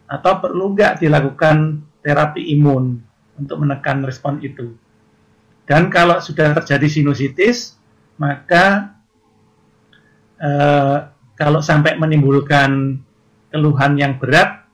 [0.06, 3.02] atau perlu nggak dilakukan terapi imun
[3.36, 4.72] untuk menekan respon itu.
[5.66, 7.75] Dan kalau sudah terjadi sinusitis,
[8.16, 8.96] maka
[10.40, 10.98] eh,
[11.36, 13.00] kalau sampai menimbulkan
[13.52, 14.64] keluhan yang berat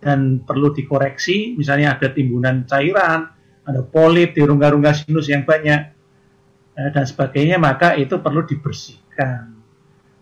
[0.00, 3.32] dan perlu dikoreksi, misalnya ada timbunan cairan,
[3.66, 5.80] ada polip di rongga-rongga sinus yang banyak,
[6.76, 9.56] eh, dan sebagainya, maka itu perlu dibersihkan.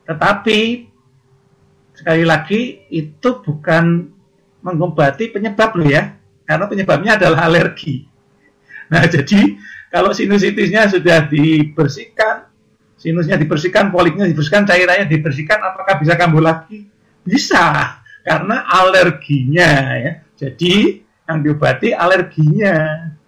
[0.06, 0.60] Tetapi
[1.94, 4.10] sekali lagi itu bukan
[4.64, 6.16] mengobati penyebab loh ya,
[6.48, 8.08] karena penyebabnya adalah alergi.
[8.88, 9.58] Nah, jadi
[9.92, 12.43] kalau sinusitisnya sudah dibersihkan,
[13.04, 16.88] sinusnya dibersihkan, polipnya dibersihkan, cairannya dibersihkan, apakah bisa kambuh lagi?
[17.20, 20.12] Bisa, karena alerginya ya.
[20.40, 22.72] Jadi yang diobati alerginya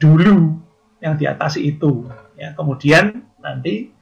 [0.01, 0.57] dulu
[1.05, 2.09] yang diatasi itu.
[2.41, 3.93] Ya, kemudian nanti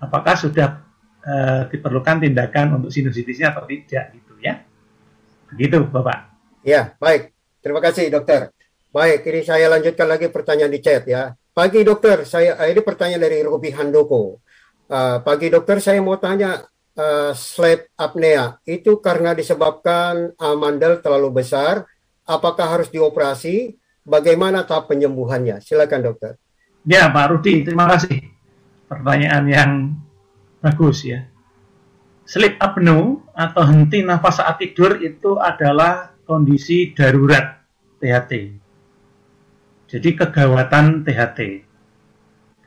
[0.00, 0.80] apakah sudah
[1.20, 1.34] e,
[1.76, 4.64] diperlukan tindakan untuk sinusitisnya atau tidak gitu ya.
[5.52, 6.32] Begitu, Bapak.
[6.64, 7.36] Ya, baik.
[7.60, 8.48] Terima kasih, dokter.
[8.88, 11.36] Baik, ini saya lanjutkan lagi pertanyaan di chat ya.
[11.52, 14.40] Pagi dokter, saya eh, ini pertanyaan dari Robi Handoko.
[14.88, 16.64] Uh, pagi dokter, saya mau tanya
[16.96, 21.84] uh, sleep apnea itu karena disebabkan amandel terlalu besar,
[22.24, 23.76] apakah harus dioperasi?
[24.08, 25.60] Bagaimana tahap penyembuhannya?
[25.60, 26.40] Silakan dokter.
[26.88, 28.32] Ya, Pak Rudi, terima kasih.
[28.88, 29.72] Pertanyaan yang
[30.64, 31.28] bagus ya.
[32.24, 37.60] Sleep apnea atau henti nafas saat tidur itu adalah kondisi darurat
[38.00, 38.32] THT.
[39.92, 41.67] Jadi kegawatan THT.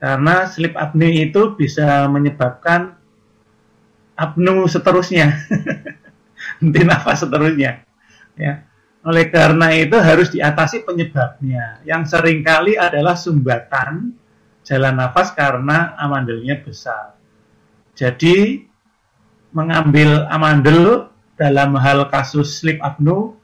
[0.01, 2.97] Karena sleep apnea itu bisa menyebabkan
[4.17, 5.37] apnu seterusnya.
[6.57, 7.85] Henti nafas seterusnya.
[8.33, 8.65] Ya.
[9.05, 11.85] Oleh karena itu harus diatasi penyebabnya.
[11.85, 14.17] Yang sering kali adalah sumbatan
[14.65, 17.17] jalan nafas karena amandelnya besar.
[17.93, 18.65] Jadi
[19.53, 23.37] mengambil amandel dalam hal kasus sleep apnea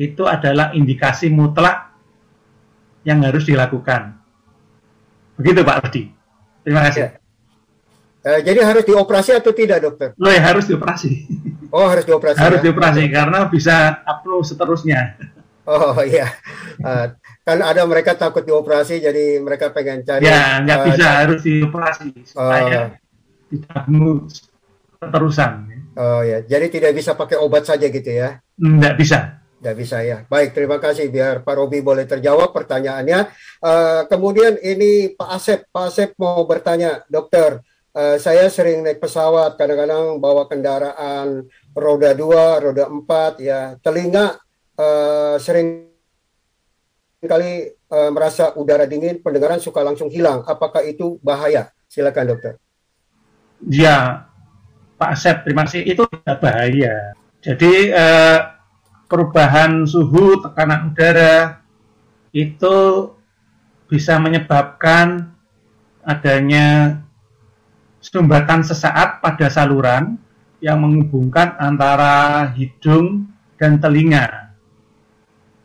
[0.00, 1.92] itu adalah indikasi mutlak
[3.04, 4.19] yang harus dilakukan.
[5.40, 6.02] Begitu Pak Rudi.
[6.60, 7.00] Terima kasih.
[7.00, 7.10] Ya.
[8.20, 10.12] Uh, jadi harus dioperasi atau tidak dokter?
[10.20, 11.10] Oh ya harus dioperasi.
[11.72, 12.36] Oh harus dioperasi.
[12.36, 12.64] harus ya?
[12.68, 15.16] dioperasi karena bisa upload seterusnya.
[15.64, 16.28] Oh iya,
[16.84, 17.14] uh,
[17.46, 20.26] kan ada mereka takut dioperasi jadi mereka pengen cari.
[20.26, 23.82] Ya nggak uh, bisa harus dioperasi supaya uh, tidak
[25.00, 25.52] terusan.
[25.96, 28.36] Oh ya, jadi tidak bisa pakai obat saja gitu ya?
[28.60, 29.39] Nggak bisa.
[29.60, 30.24] Tidak bisa ya.
[30.24, 31.12] Baik, terima kasih.
[31.12, 33.28] Biar Pak Robi boleh terjawab pertanyaannya.
[33.60, 35.68] Uh, kemudian ini Pak Asep.
[35.68, 37.60] Pak Asep mau bertanya, dokter.
[37.92, 41.44] Uh, saya sering naik pesawat, kadang-kadang bawa kendaraan
[41.76, 44.38] roda dua, roda empat, ya telinga
[44.80, 45.86] eh, sering
[47.20, 50.42] kali eh, merasa udara dingin, pendengaran suka langsung hilang.
[50.48, 51.68] Apakah itu bahaya?
[51.90, 52.54] Silakan dokter.
[53.66, 54.24] Ya,
[54.96, 55.84] Pak Asep, terima kasih.
[55.84, 57.12] Itu bahaya.
[57.44, 58.38] Jadi eh,
[59.10, 61.58] perubahan suhu, tekanan udara
[62.30, 63.10] itu
[63.90, 65.34] bisa menyebabkan
[66.06, 67.02] adanya
[67.98, 70.14] sumbatan sesaat pada saluran
[70.62, 73.26] yang menghubungkan antara hidung
[73.58, 74.54] dan telinga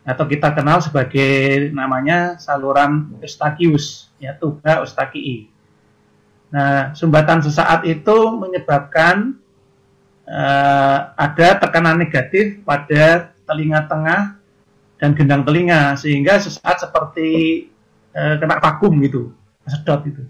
[0.06, 5.50] atau kita kenal sebagai namanya saluran Eustachius ya tuba Eustachii.
[6.54, 9.38] Nah, sumbatan sesaat itu menyebabkan
[10.30, 14.38] eh, ada tekanan negatif pada telinga tengah
[15.00, 17.30] dan gendang telinga sehingga sesaat seperti
[18.16, 19.32] eh, kena vakum gitu,
[19.68, 20.24] sedot itu.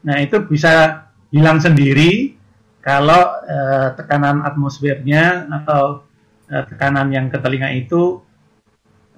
[0.00, 2.34] Nah, itu bisa hilang sendiri
[2.80, 6.04] kalau eh, tekanan atmosfernya atau
[6.48, 8.24] eh, tekanan yang ke telinga itu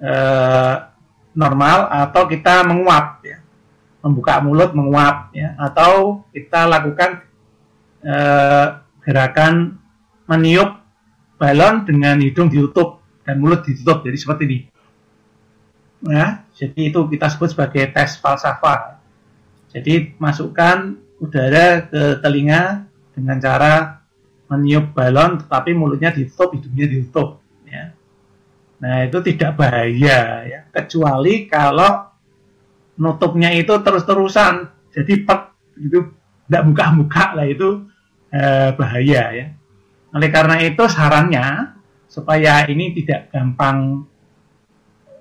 [0.03, 0.75] eh,
[1.33, 3.39] normal atau kita menguap ya.
[4.03, 5.55] Membuka mulut menguap ya.
[5.55, 7.23] Atau kita lakukan
[8.03, 8.67] eh,
[9.03, 9.79] gerakan
[10.27, 10.79] meniup
[11.39, 14.03] balon dengan hidung ditutup dan mulut ditutup.
[14.03, 14.59] Jadi seperti ini.
[16.03, 19.01] Ya jadi itu kita sebut sebagai tes falsafah.
[19.73, 22.85] Jadi masukkan udara ke telinga
[23.17, 24.03] dengan cara
[24.51, 27.89] meniup balon tetapi mulutnya ditutup hidungnya ditutup ya.
[28.83, 32.03] Nah, itu tidak bahaya ya, kecuali kalau
[32.99, 34.69] nutupnya itu terus-terusan.
[34.91, 35.41] Jadi pek
[35.79, 35.99] itu
[36.45, 37.87] tidak buka-buka lah itu
[38.29, 39.45] eh, bahaya ya.
[40.13, 41.79] Oleh karena itu sarannya
[42.13, 44.05] supaya ini tidak gampang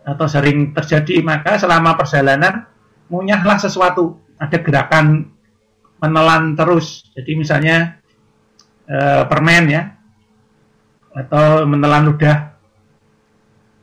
[0.04, 2.68] atau sering terjadi maka selama perjalanan
[3.08, 5.32] munyahlah sesuatu ada gerakan
[6.02, 7.76] menelan terus jadi misalnya
[8.84, 9.82] eh, permen ya
[11.16, 12.52] atau menelan ludah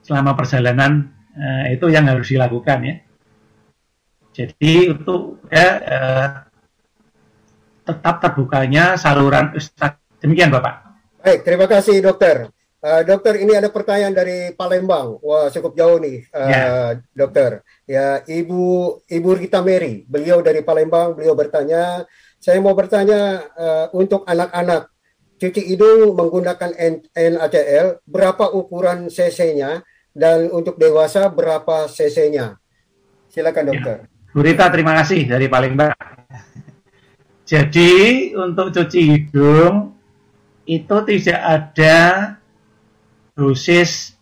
[0.04, 2.96] selama perjalanan eh, itu yang harus dilakukan ya.
[4.34, 6.28] Jadi untuk ya, eh,
[7.86, 10.02] tetap terbukanya saluran ustad.
[10.18, 10.90] Demikian Bapak.
[11.22, 12.50] Baik, terima kasih dokter.
[12.80, 15.20] Eh, dokter, ini ada pertanyaan dari Palembang.
[15.20, 16.64] Wah, cukup jauh nih, eh, Ya.
[17.12, 17.60] dokter.
[17.84, 18.64] Ya, Ibu
[19.04, 22.08] Ibu Rita Mary, beliau dari Palembang, beliau bertanya,
[22.40, 24.88] saya mau bertanya eh, untuk anak-anak
[25.44, 26.72] cuci hidung menggunakan
[27.12, 29.84] NaCl, berapa ukuran cc-nya
[30.16, 32.56] dan untuk dewasa berapa cc-nya?
[33.28, 33.98] Silakan dokter.
[34.32, 35.92] Bu Rita terima kasih dari Palembang.
[37.44, 37.92] Jadi
[38.40, 39.92] untuk cuci hidung
[40.64, 41.98] itu tidak ada
[43.40, 44.20] dosis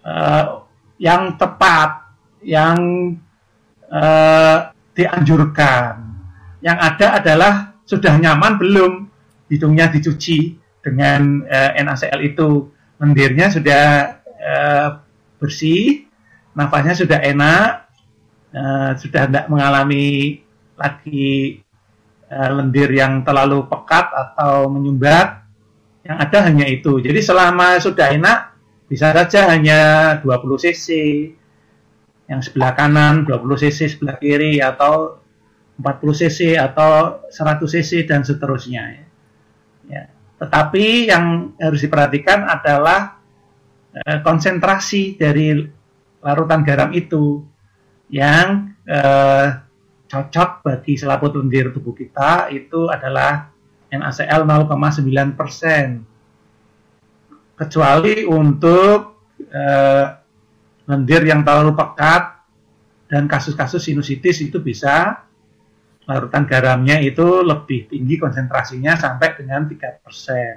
[0.00, 0.44] eh,
[0.96, 2.08] yang tepat,
[2.40, 2.78] yang
[3.92, 4.58] eh,
[4.96, 5.92] dianjurkan.
[6.64, 7.54] Yang ada adalah
[7.84, 8.92] sudah nyaman belum
[9.52, 13.84] hidungnya dicuci dengan eh, NaCl itu, lendirnya sudah
[14.24, 14.88] eh,
[15.36, 16.08] bersih,
[16.56, 17.68] nafasnya sudah enak,
[18.54, 20.40] eh, sudah tidak mengalami
[20.74, 21.60] lagi
[22.32, 25.43] eh, lendir yang terlalu pekat atau menyumbat.
[26.04, 27.00] Yang ada hanya itu.
[27.00, 28.38] Jadi selama sudah enak,
[28.86, 29.80] bisa saja hanya
[30.20, 30.86] 20 cc,
[32.28, 35.20] yang sebelah kanan 20 cc sebelah kiri atau
[35.80, 38.82] 40 cc atau 100 cc dan seterusnya.
[38.84, 39.04] Ya.
[39.88, 40.02] Ya.
[40.40, 43.20] Tetapi yang harus diperhatikan adalah
[43.92, 45.56] eh, konsentrasi dari
[46.24, 47.44] larutan garam itu
[48.12, 49.46] yang eh,
[50.08, 53.53] cocok bagi selaput lendir tubuh kita itu adalah
[54.00, 56.02] NaCl 0,9 persen.
[57.54, 60.06] Kecuali untuk eh,
[60.84, 62.22] lendir yang terlalu pekat
[63.06, 65.22] dan kasus-kasus sinusitis itu bisa
[66.04, 70.54] larutan garamnya itu lebih tinggi konsentrasinya sampai dengan 3 persen.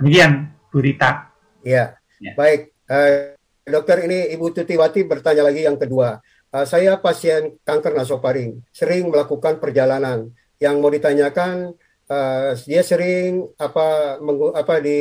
[0.00, 1.28] Demikian, Bu Rita.
[1.60, 2.32] Ya, Ya.
[2.34, 2.72] baik.
[2.88, 3.36] Eh,
[3.68, 6.18] dokter ini Ibu Tutiwati bertanya lagi yang kedua.
[6.48, 10.32] Eh, saya pasien kanker nasofaring, sering melakukan perjalanan.
[10.58, 11.76] Yang mau ditanyakan,
[12.08, 14.98] eh, dia sering apa menggu- apa di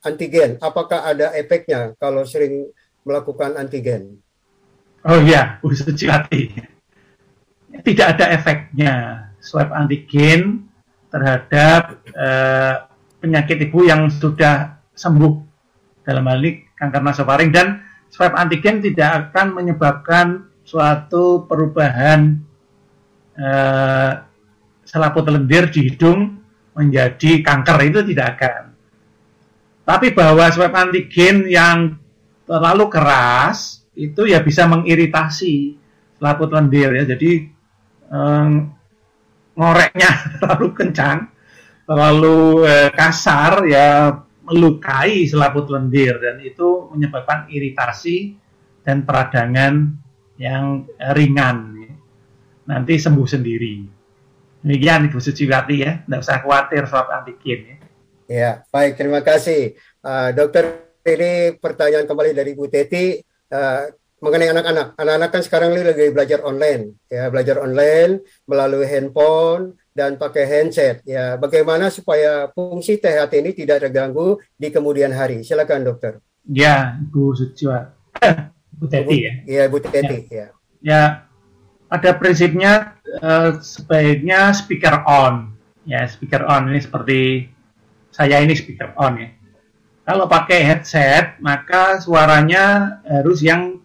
[0.00, 0.56] antigen.
[0.58, 2.72] Apakah ada efeknya kalau sering
[3.06, 4.18] melakukan antigen?
[5.06, 5.70] Oh iya, Bu.
[7.76, 8.94] Tidak ada efeknya
[9.38, 10.66] swab antigen
[11.12, 12.74] terhadap eh,
[13.22, 15.32] penyakit ibu yang sudah sembuh
[16.02, 22.42] dalam hal ini kanker nasofaring dan swab antigen tidak akan menyebabkan suatu perubahan
[23.38, 24.12] eh,
[24.82, 26.35] selaput lendir di hidung
[26.76, 28.62] menjadi kanker itu tidak akan.
[29.86, 31.96] Tapi bahwa swab antigen yang
[32.44, 35.78] terlalu keras itu ya bisa mengiritasi
[36.20, 37.04] selaput lendir ya.
[37.16, 37.48] Jadi
[38.12, 38.48] em,
[39.56, 40.10] ngoreknya
[40.42, 41.18] terlalu kencang,
[41.88, 44.12] terlalu eh, kasar ya
[44.46, 48.36] melukai selaput lendir dan itu menyebabkan iritasi
[48.84, 49.96] dan peradangan
[50.36, 51.74] yang ringan.
[52.66, 53.74] Nanti sembuh sendiri.
[54.66, 57.76] Demikian Ibu Suciwati ya, tidak usah khawatir swab antigen ya.
[58.26, 58.98] Ya, baik.
[58.98, 59.78] Terima kasih.
[60.02, 63.22] Uh, dokter, ini pertanyaan kembali dari Bu Teti
[63.54, 63.86] uh,
[64.18, 64.98] mengenai anak-anak.
[64.98, 70.98] Anak-anak kan sekarang ini lagi belajar online, ya belajar online melalui handphone dan pakai handset.
[71.06, 75.46] Ya, bagaimana supaya fungsi THT ini tidak terganggu di kemudian hari?
[75.46, 76.18] Silakan, dokter.
[76.42, 77.94] Ya, Bu Suciwati.
[78.74, 79.32] Bu Teti ya.
[79.46, 80.26] Iya, Bu Teti.
[80.26, 80.50] Ya.
[80.82, 81.25] Ya,
[81.86, 85.54] pada prinsipnya eh, sebaiknya speaker on.
[85.86, 87.20] Ya, speaker on ini seperti
[88.10, 89.28] saya ini speaker on ya.
[90.06, 93.82] Kalau pakai headset, maka suaranya harus yang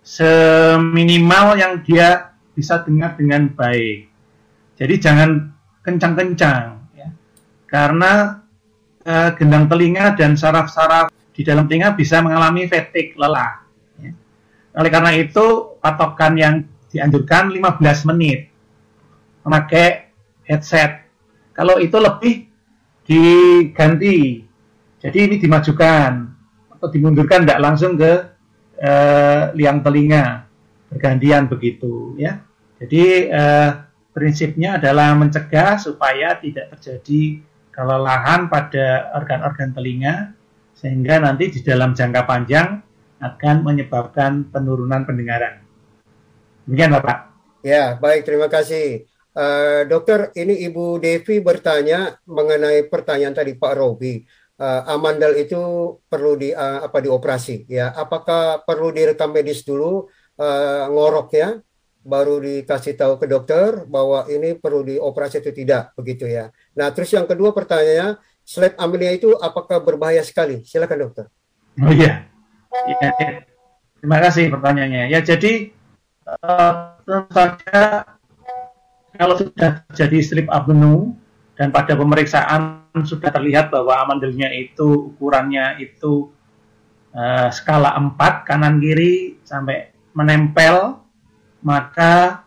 [0.00, 4.08] seminimal yang dia bisa dengar dengan baik.
[4.80, 5.52] Jadi jangan
[5.84, 6.64] kencang-kencang,
[6.96, 7.08] ya.
[7.68, 8.40] karena
[9.04, 13.60] eh, gendang telinga dan saraf-saraf di dalam telinga bisa mengalami fatigue lelah.
[14.00, 14.12] Ya.
[14.76, 16.54] Oleh karena itu patokan yang
[16.96, 18.48] dianjurkan 15 menit
[19.44, 20.10] memakai
[20.48, 21.06] headset.
[21.52, 22.48] Kalau itu lebih
[23.06, 24.42] diganti.
[24.96, 26.10] Jadi ini dimajukan
[26.72, 28.12] atau dimundurkan tidak langsung ke
[28.80, 30.48] eh, liang telinga
[30.90, 32.42] bergantian begitu ya.
[32.80, 33.70] Jadi eh,
[34.10, 40.14] prinsipnya adalah mencegah supaya tidak terjadi kelelahan pada organ-organ telinga
[40.72, 42.80] sehingga nanti di dalam jangka panjang
[43.20, 45.65] akan menyebabkan penurunan pendengaran.
[46.66, 47.16] Demikian Bapak.
[47.62, 48.26] Ya, baik.
[48.26, 49.06] Terima kasih.
[49.36, 54.26] Uh, dokter, ini Ibu Devi bertanya mengenai pertanyaan tadi Pak Robi.
[54.56, 55.60] Uh, amandel itu
[56.08, 57.92] perlu di uh, apa dioperasi ya?
[57.92, 60.08] Apakah perlu direkam medis dulu
[60.40, 61.60] uh, ngorok ya,
[62.00, 66.48] baru dikasih tahu ke dokter bahwa ini perlu dioperasi atau tidak begitu ya?
[66.72, 70.64] Nah, terus yang kedua pertanyaannya, slide amelia itu apakah berbahaya sekali?
[70.64, 71.28] Silakan dokter.
[71.76, 72.24] Oh iya.
[72.72, 73.30] Ya, ya.
[74.00, 75.12] Terima kasih pertanyaannya.
[75.12, 75.75] Ya jadi
[76.26, 77.80] uh, tentu saja
[79.16, 81.16] kalau sudah terjadi slip apnu
[81.56, 86.28] dan pada pemeriksaan sudah terlihat bahwa amandelnya itu ukurannya itu
[87.16, 91.00] uh, skala 4 kanan kiri sampai menempel
[91.64, 92.44] maka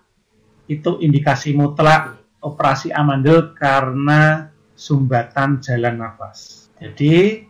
[0.70, 6.72] itu indikasi mutlak operasi amandel karena sumbatan jalan nafas.
[6.80, 7.44] Jadi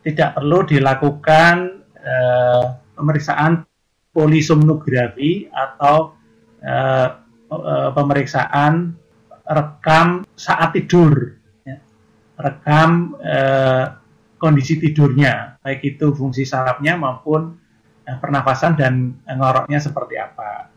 [0.00, 2.64] tidak perlu dilakukan uh,
[2.96, 3.67] pemeriksaan
[4.18, 6.18] polisomnografi atau
[6.66, 7.08] uh,
[7.54, 8.98] uh, pemeriksaan
[9.46, 11.78] rekam saat tidur, ya.
[12.34, 13.94] rekam uh,
[14.42, 17.54] kondisi tidurnya, baik itu fungsi sarafnya maupun
[18.08, 20.72] pernafasan dan ngoroknya seperti apa.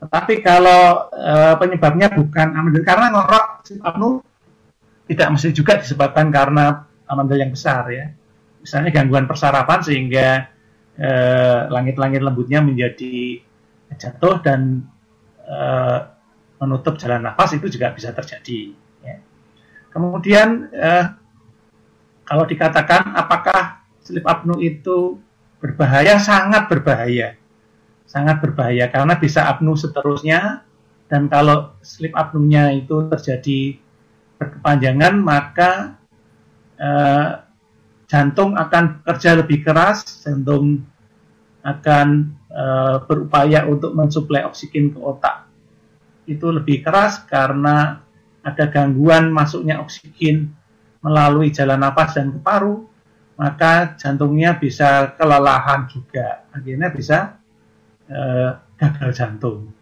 [0.00, 3.46] Tetapi kalau uh, penyebabnya bukan amandel karena ngorok
[3.82, 4.22] apnu
[5.10, 8.08] tidak mesti juga disebabkan karena amandel yang besar ya.
[8.64, 10.53] Misalnya gangguan persarafan sehingga
[11.70, 13.42] langit-langit eh, lembutnya menjadi
[13.98, 14.86] jatuh dan
[15.42, 15.98] eh,
[16.62, 18.74] menutup jalan nafas itu juga bisa terjadi.
[19.02, 19.18] Ya.
[19.90, 21.06] Kemudian eh,
[22.24, 25.18] kalau dikatakan apakah sleep apnu itu
[25.58, 27.36] berbahaya, sangat berbahaya,
[28.06, 30.62] sangat berbahaya karena bisa apnu seterusnya
[31.10, 33.76] dan kalau sleep apnunya itu terjadi
[34.40, 36.00] berkepanjangan maka
[36.80, 37.43] eh,
[38.06, 40.84] jantung akan kerja lebih keras, jantung
[41.64, 42.08] akan
[42.52, 45.48] uh, berupaya untuk mensuplai oksigen ke otak.
[46.28, 48.00] Itu lebih keras karena
[48.44, 50.52] ada gangguan masuknya oksigen
[51.00, 52.84] melalui jalan nafas dan ke paru,
[53.36, 56.44] maka jantungnya bisa kelelahan juga.
[56.52, 57.40] Akhirnya bisa
[58.08, 59.72] uh, gagal jantung.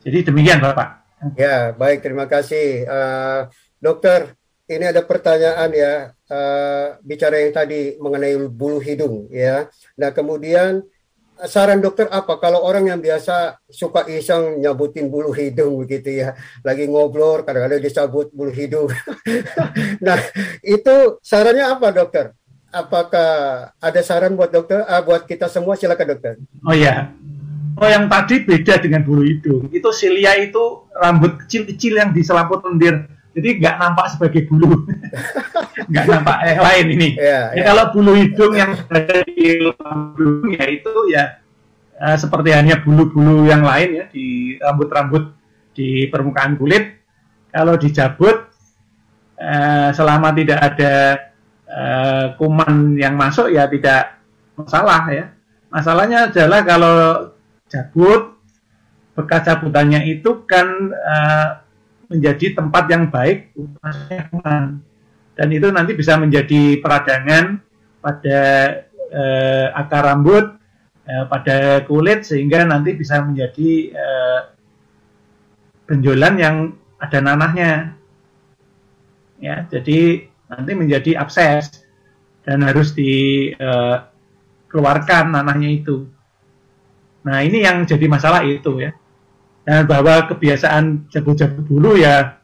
[0.00, 1.04] Jadi demikian Bapak.
[1.34, 2.04] Ya, baik.
[2.04, 2.84] Terima kasih.
[2.84, 3.40] Uh,
[3.80, 4.36] dokter,
[4.66, 9.70] ini ada pertanyaan ya uh, bicara yang tadi mengenai bulu hidung ya.
[9.94, 10.82] Nah kemudian
[11.46, 16.34] saran dokter apa kalau orang yang biasa suka iseng nyabutin bulu hidung begitu ya,
[16.66, 18.90] lagi ngobrol kadang-kadang disabut bulu hidung.
[20.06, 20.18] nah
[20.66, 22.34] itu sarannya apa dokter?
[22.74, 23.30] Apakah
[23.78, 24.82] ada saran buat dokter?
[24.82, 26.34] Uh, buat kita semua silakan dokter.
[26.66, 27.14] Oh ya.
[27.76, 29.70] Oh yang tadi beda dengan bulu hidung.
[29.70, 34.88] Itu silia itu rambut kecil-kecil yang di selaput lendir jadi nggak nampak sebagai bulu,
[35.92, 37.08] nggak nampak yang lain ini.
[37.20, 37.64] Yeah, ya, yeah.
[37.68, 41.24] Kalau bulu hidung yang ada di hidung ya itu ya
[42.00, 45.36] uh, seperti hanya bulu-bulu yang lain ya di rambut-rambut
[45.76, 46.96] di permukaan kulit.
[47.52, 48.48] Kalau dicabut
[49.36, 50.94] uh, selama tidak ada
[51.68, 54.16] uh, kuman yang masuk ya tidak
[54.56, 55.28] masalah ya.
[55.68, 56.96] Masalahnya adalah kalau
[57.68, 58.32] cabut
[59.12, 61.65] bekas cabutannya itu kan uh,
[62.06, 63.50] menjadi tempat yang baik
[65.36, 67.60] dan itu nanti bisa menjadi peradangan
[68.00, 68.40] pada
[69.12, 70.56] eh, akar rambut,
[71.04, 74.48] eh, pada kulit sehingga nanti bisa menjadi eh,
[75.84, 78.00] benjolan yang ada nanahnya.
[79.36, 81.84] Ya, jadi nanti menjadi abses
[82.48, 86.08] dan harus dikeluarkan nanahnya itu.
[87.28, 88.96] Nah, ini yang jadi masalah itu ya.
[89.66, 92.38] Dan bahwa kebiasaan jago-jago dulu ya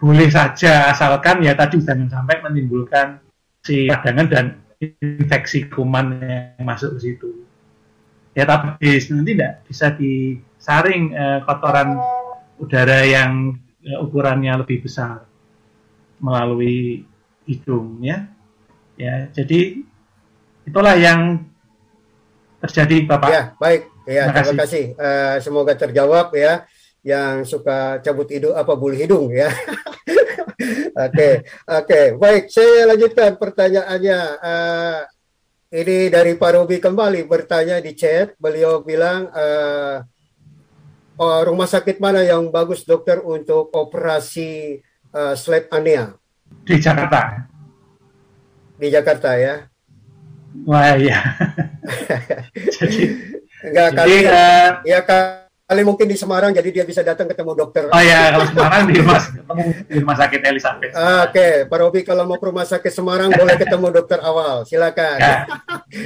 [0.00, 3.20] boleh saja asalkan ya tadi jangan sampai menimbulkan
[3.60, 4.46] si radangan dan
[4.80, 7.44] infeksi kuman yang masuk ke situ.
[8.32, 12.00] Ya tapi nanti tidak bisa disaring eh, kotoran
[12.56, 15.28] udara yang eh, ukurannya lebih besar
[16.16, 17.04] melalui
[17.44, 18.24] hidung ya.
[19.00, 19.80] Ya, jadi
[20.68, 21.48] itulah yang
[22.60, 23.28] terjadi Bapak.
[23.32, 23.88] Ya, baik.
[24.10, 24.84] Ya, Terima terima kasih.
[24.98, 26.66] Eh, semoga terjawab ya
[27.06, 29.46] yang suka cabut hidung apa bulu hidung ya.
[30.90, 32.52] Oke, oke, baik.
[32.52, 34.20] Saya lanjutkan pertanyaannya.
[34.44, 35.00] Eh,
[35.80, 38.36] ini dari Pak Robi kembali bertanya di chat.
[38.36, 40.04] Beliau bilang eh,
[41.16, 46.12] oh, rumah sakit mana yang bagus dokter untuk operasi eh, sleep apnea
[46.66, 47.48] Di Jakarta.
[48.76, 49.64] di Jakarta ya?
[50.68, 51.20] Wah iya.
[52.76, 53.16] jadi
[53.60, 57.86] Enggak kali eh, ya kali mungkin di Semarang jadi dia bisa datang ketemu dokter.
[57.86, 59.20] oh ya kalau sekarang di rumah
[59.86, 60.92] di rumah sakit Elizabeth.
[60.96, 64.66] Ah, Oke, Pak Robi kalau mau ke rumah sakit Semarang boleh ketemu dokter awal.
[64.66, 65.18] Silakan.
[65.22, 65.46] Ya.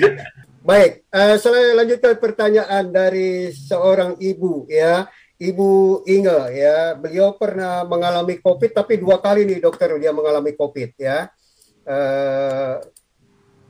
[0.69, 5.09] Baik, eh, saya lanjutkan pertanyaan dari seorang ibu ya.
[5.35, 10.91] Ibu Inge ya, beliau pernah mengalami COVID tapi dua kali nih dokter dia mengalami COVID
[10.97, 11.29] ya.
[11.85, 12.75] Eh,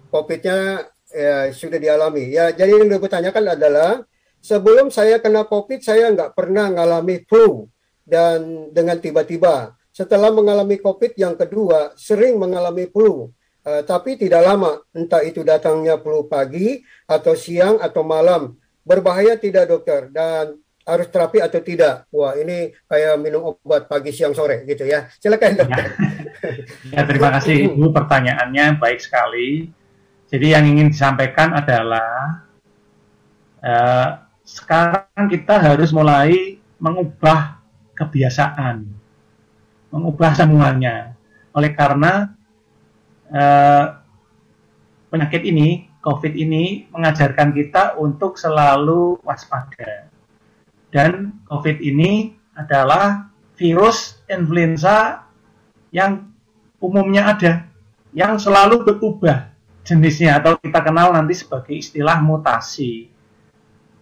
[0.06, 2.34] COVID-nya ya, sudah dialami.
[2.34, 4.02] Ya, jadi yang gue tanyakan adalah
[4.42, 7.70] sebelum saya kena COVID saya nggak pernah mengalami flu
[8.04, 13.30] dan dengan tiba-tiba setelah mengalami COVID yang kedua sering mengalami flu.
[13.64, 18.52] Eh, tapi tidak lama, entah itu datangnya flu pagi atau siang atau malam.
[18.84, 22.04] Berbahaya tidak dokter dan harus terapi atau tidak?
[22.12, 25.08] Wah ini kayak minum obat pagi siang sore gitu ya.
[25.16, 25.86] Silakan dokter.
[26.92, 29.72] Ya, terima kasih Ibu pertanyaannya baik sekali.
[30.34, 32.42] Jadi yang ingin disampaikan adalah
[33.62, 34.08] eh,
[34.42, 37.62] sekarang kita harus mulai mengubah
[37.94, 38.82] kebiasaan,
[39.94, 41.14] mengubah semuanya.
[41.54, 42.34] Oleh karena
[43.30, 43.94] eh,
[45.06, 50.10] penyakit ini, COVID ini mengajarkan kita untuk selalu waspada.
[50.90, 55.30] Dan COVID ini adalah virus influenza
[55.94, 56.26] yang
[56.82, 57.70] umumnya ada,
[58.10, 59.53] yang selalu berubah
[59.84, 63.12] jenisnya atau kita kenal nanti sebagai istilah mutasi.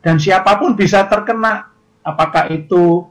[0.03, 1.71] Dan siapa pun bisa terkena,
[2.03, 3.07] apakah itu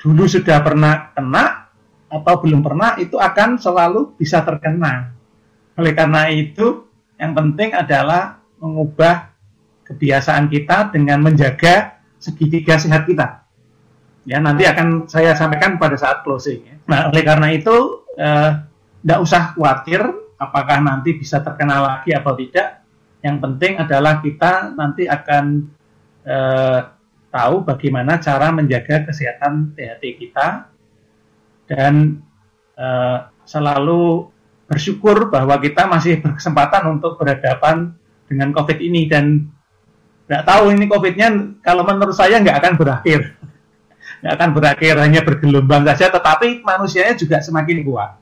[0.00, 1.72] dulu sudah pernah kena
[2.12, 5.12] atau belum pernah, itu akan selalu bisa terkena.
[5.76, 6.84] Oleh karena itu,
[7.16, 9.32] yang penting adalah mengubah
[9.88, 13.44] kebiasaan kita dengan menjaga segitiga sehat kita.
[14.28, 16.60] Ya, nanti akan saya sampaikan pada saat closing.
[16.62, 16.76] ya.
[16.86, 18.04] Nah, oleh karena itu,
[19.00, 20.02] tidak usah khawatir
[20.42, 22.82] apakah nanti bisa terkena lagi atau tidak.
[23.22, 25.44] Yang penting adalah kita nanti akan
[26.26, 26.80] eh,
[27.30, 30.66] tahu bagaimana cara menjaga kesehatan THT kita
[31.70, 32.18] dan
[32.74, 34.26] eh, selalu
[34.66, 37.94] bersyukur bahwa kita masih berkesempatan untuk berhadapan
[38.26, 39.46] dengan COVID ini dan
[40.26, 41.28] nggak tahu ini COVID-nya
[41.60, 43.36] kalau menurut saya nggak akan berakhir
[44.24, 48.16] nggak akan berakhir hanya bergelombang saja tetapi manusianya juga semakin kuat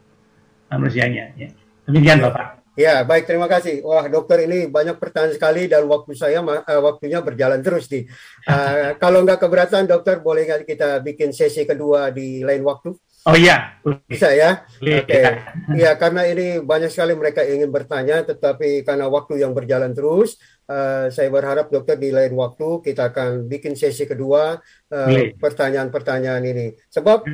[0.73, 1.55] manusianya ya.
[1.89, 3.85] Demikian bapak Ya, baik terima kasih.
[3.85, 8.09] Wah, dokter ini banyak pertanyaan sekali dan waktu saya eh, waktunya berjalan terus nih.
[8.51, 12.97] Eh, kalau nggak keberatan, dokter boleh nggak kita bikin sesi kedua di lain waktu?
[13.29, 13.57] Oh iya
[14.09, 14.65] Bisa ya?
[14.81, 15.05] Boleh.
[15.05, 15.21] Oke.
[15.77, 20.37] Ya, karena ini banyak sekali mereka ingin bertanya, tetapi karena waktu yang berjalan terus,
[20.69, 24.61] eh, saya berharap dokter di lain waktu kita akan bikin sesi kedua
[24.93, 26.67] eh, pertanyaan-pertanyaan ini.
[26.93, 27.25] Sebab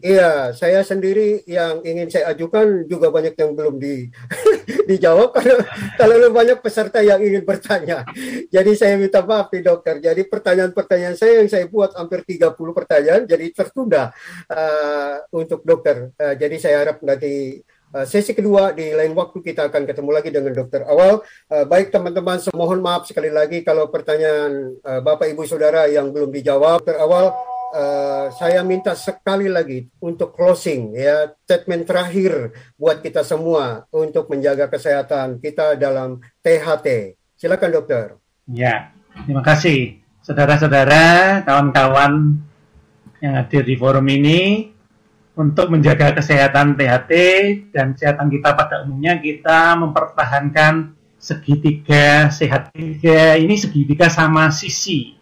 [0.00, 4.08] Eh, iya, saya sendiri yang ingin saya ajukan juga banyak yang belum di
[4.90, 5.64] dijawab karena
[5.98, 8.06] terlalu banyak peserta yang ingin bertanya.
[8.48, 9.98] Jadi saya minta maaf nih dokter.
[9.98, 14.10] Jadi pertanyaan-pertanyaan saya yang saya buat hampir 30 pertanyaan jadi tertunda
[14.48, 16.10] eh, untuk dokter.
[16.16, 17.60] Eh, jadi saya harap nanti
[17.92, 21.22] eh, sesi kedua di lain waktu kita akan ketemu lagi dengan dokter awal.
[21.50, 26.32] Eh, baik teman-teman, semohon maaf sekali lagi kalau pertanyaan eh, Bapak Ibu Saudara yang belum
[26.32, 26.82] dijawab.
[26.82, 27.32] Dokter awal
[27.72, 34.68] Eh, saya minta sekali lagi untuk closing ya statement terakhir buat kita semua untuk menjaga
[34.68, 37.16] kesehatan kita dalam THT.
[37.32, 38.20] Silakan dokter.
[38.44, 38.92] Ya,
[39.24, 40.04] terima kasih.
[40.20, 42.44] Saudara-saudara, kawan-kawan
[43.24, 44.68] yang hadir di forum ini,
[45.32, 47.12] untuk menjaga kesehatan THT
[47.72, 55.16] dan kesehatan kita pada umumnya kita mempertahankan segitiga sehat tiga ini segitiga sama sisi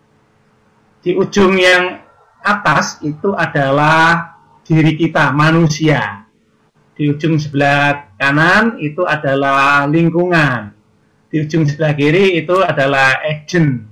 [0.98, 2.09] di ujung yang
[2.40, 6.24] atas itu adalah diri kita manusia
[6.96, 10.72] di ujung sebelah kanan itu adalah lingkungan
[11.32, 13.86] di ujung sebelah kiri itu adalah agent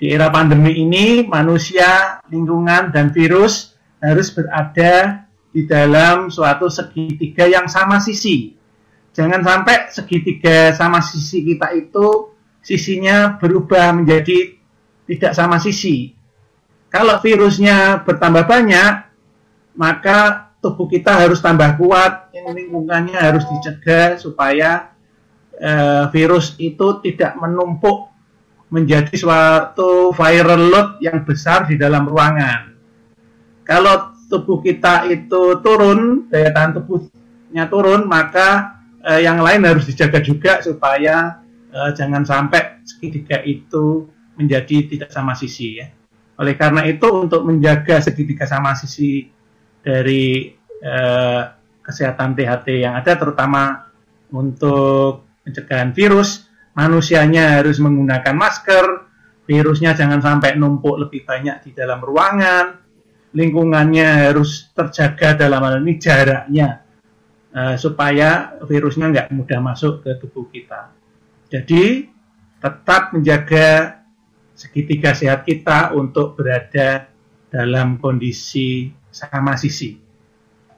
[0.00, 7.68] di era pandemi ini manusia lingkungan dan virus harus berada di dalam suatu segitiga yang
[7.68, 8.56] sama sisi.
[9.12, 12.32] Jangan sampai segitiga sama sisi kita itu
[12.62, 14.56] sisinya berubah menjadi
[15.04, 16.14] tidak sama sisi.
[16.90, 18.92] Kalau virusnya bertambah banyak,
[19.78, 24.90] maka tubuh kita harus tambah kuat, lingkungannya harus dicegah supaya
[25.54, 28.10] eh, virus itu tidak menumpuk
[28.74, 32.74] menjadi suatu viral load yang besar di dalam ruangan.
[33.62, 40.18] Kalau tubuh kita itu turun, daya tahan tubuhnya turun, maka eh, yang lain harus dijaga
[40.18, 41.38] juga supaya
[41.70, 45.99] eh, jangan sampai segitiga itu menjadi tidak sama sisi ya.
[46.40, 49.28] Oleh karena itu untuk menjaga segitiga sama sisi
[49.84, 50.48] dari
[50.80, 51.42] eh,
[51.84, 53.92] kesehatan THT yang ada terutama
[54.32, 58.84] untuk pencegahan virus, manusianya harus menggunakan masker,
[59.44, 62.78] virusnya jangan sampai numpuk lebih banyak di dalam ruangan,
[63.34, 66.82] lingkungannya harus terjaga dalam hal ini jaraknya
[67.54, 70.94] uh, supaya virusnya nggak mudah masuk ke tubuh kita.
[71.50, 72.06] Jadi
[72.62, 73.99] tetap menjaga
[74.60, 77.08] segitiga sehat kita untuk berada
[77.48, 79.96] dalam kondisi sama sisi.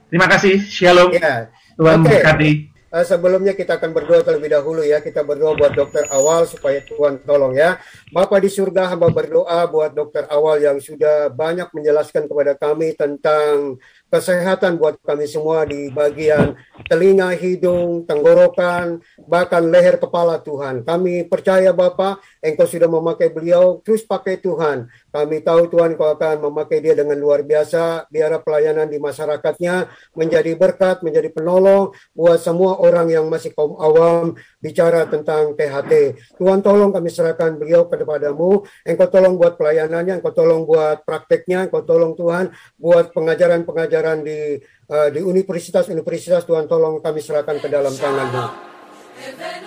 [0.07, 0.63] Terima kasih.
[0.63, 1.11] Shalom.
[1.11, 1.51] Ya.
[1.75, 2.07] Tuhan Oke.
[2.07, 2.51] memberkati.
[2.93, 5.01] Uh, sebelumnya kita akan berdoa terlebih dahulu ya.
[5.03, 7.81] Kita berdoa buat dokter awal supaya Tuhan tolong ya.
[8.13, 13.81] Bapa di surga hamba berdoa buat dokter awal yang sudah banyak menjelaskan kepada kami tentang
[14.13, 16.53] kesehatan buat kami semua di bagian
[16.85, 20.85] telinga, hidung, tenggorokan, bahkan leher kepala Tuhan.
[20.85, 24.85] Kami percaya Bapak, Engkau sudah memakai beliau, terus pakai Tuhan.
[25.13, 29.85] Kami tahu Tuhan Engkau akan memakai dia dengan luar biasa, biar pelayanan di masyarakatnya
[30.17, 36.17] menjadi berkat, menjadi penolong buat semua orang yang masih kaum awam bicara tentang THT.
[36.41, 41.85] Tuhan tolong kami serahkan beliau kepadamu, Engkau tolong buat pelayanannya, Engkau tolong buat prakteknya, Engkau
[41.85, 42.49] tolong Tuhan
[42.81, 44.57] buat pengajaran-pengajaran di
[44.89, 48.73] uh, di universitas-universitas Tuhan tolong kami serahkan ke dalam tangan-Mu.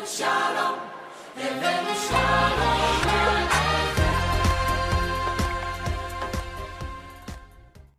[0.06, 0.78] Shalom,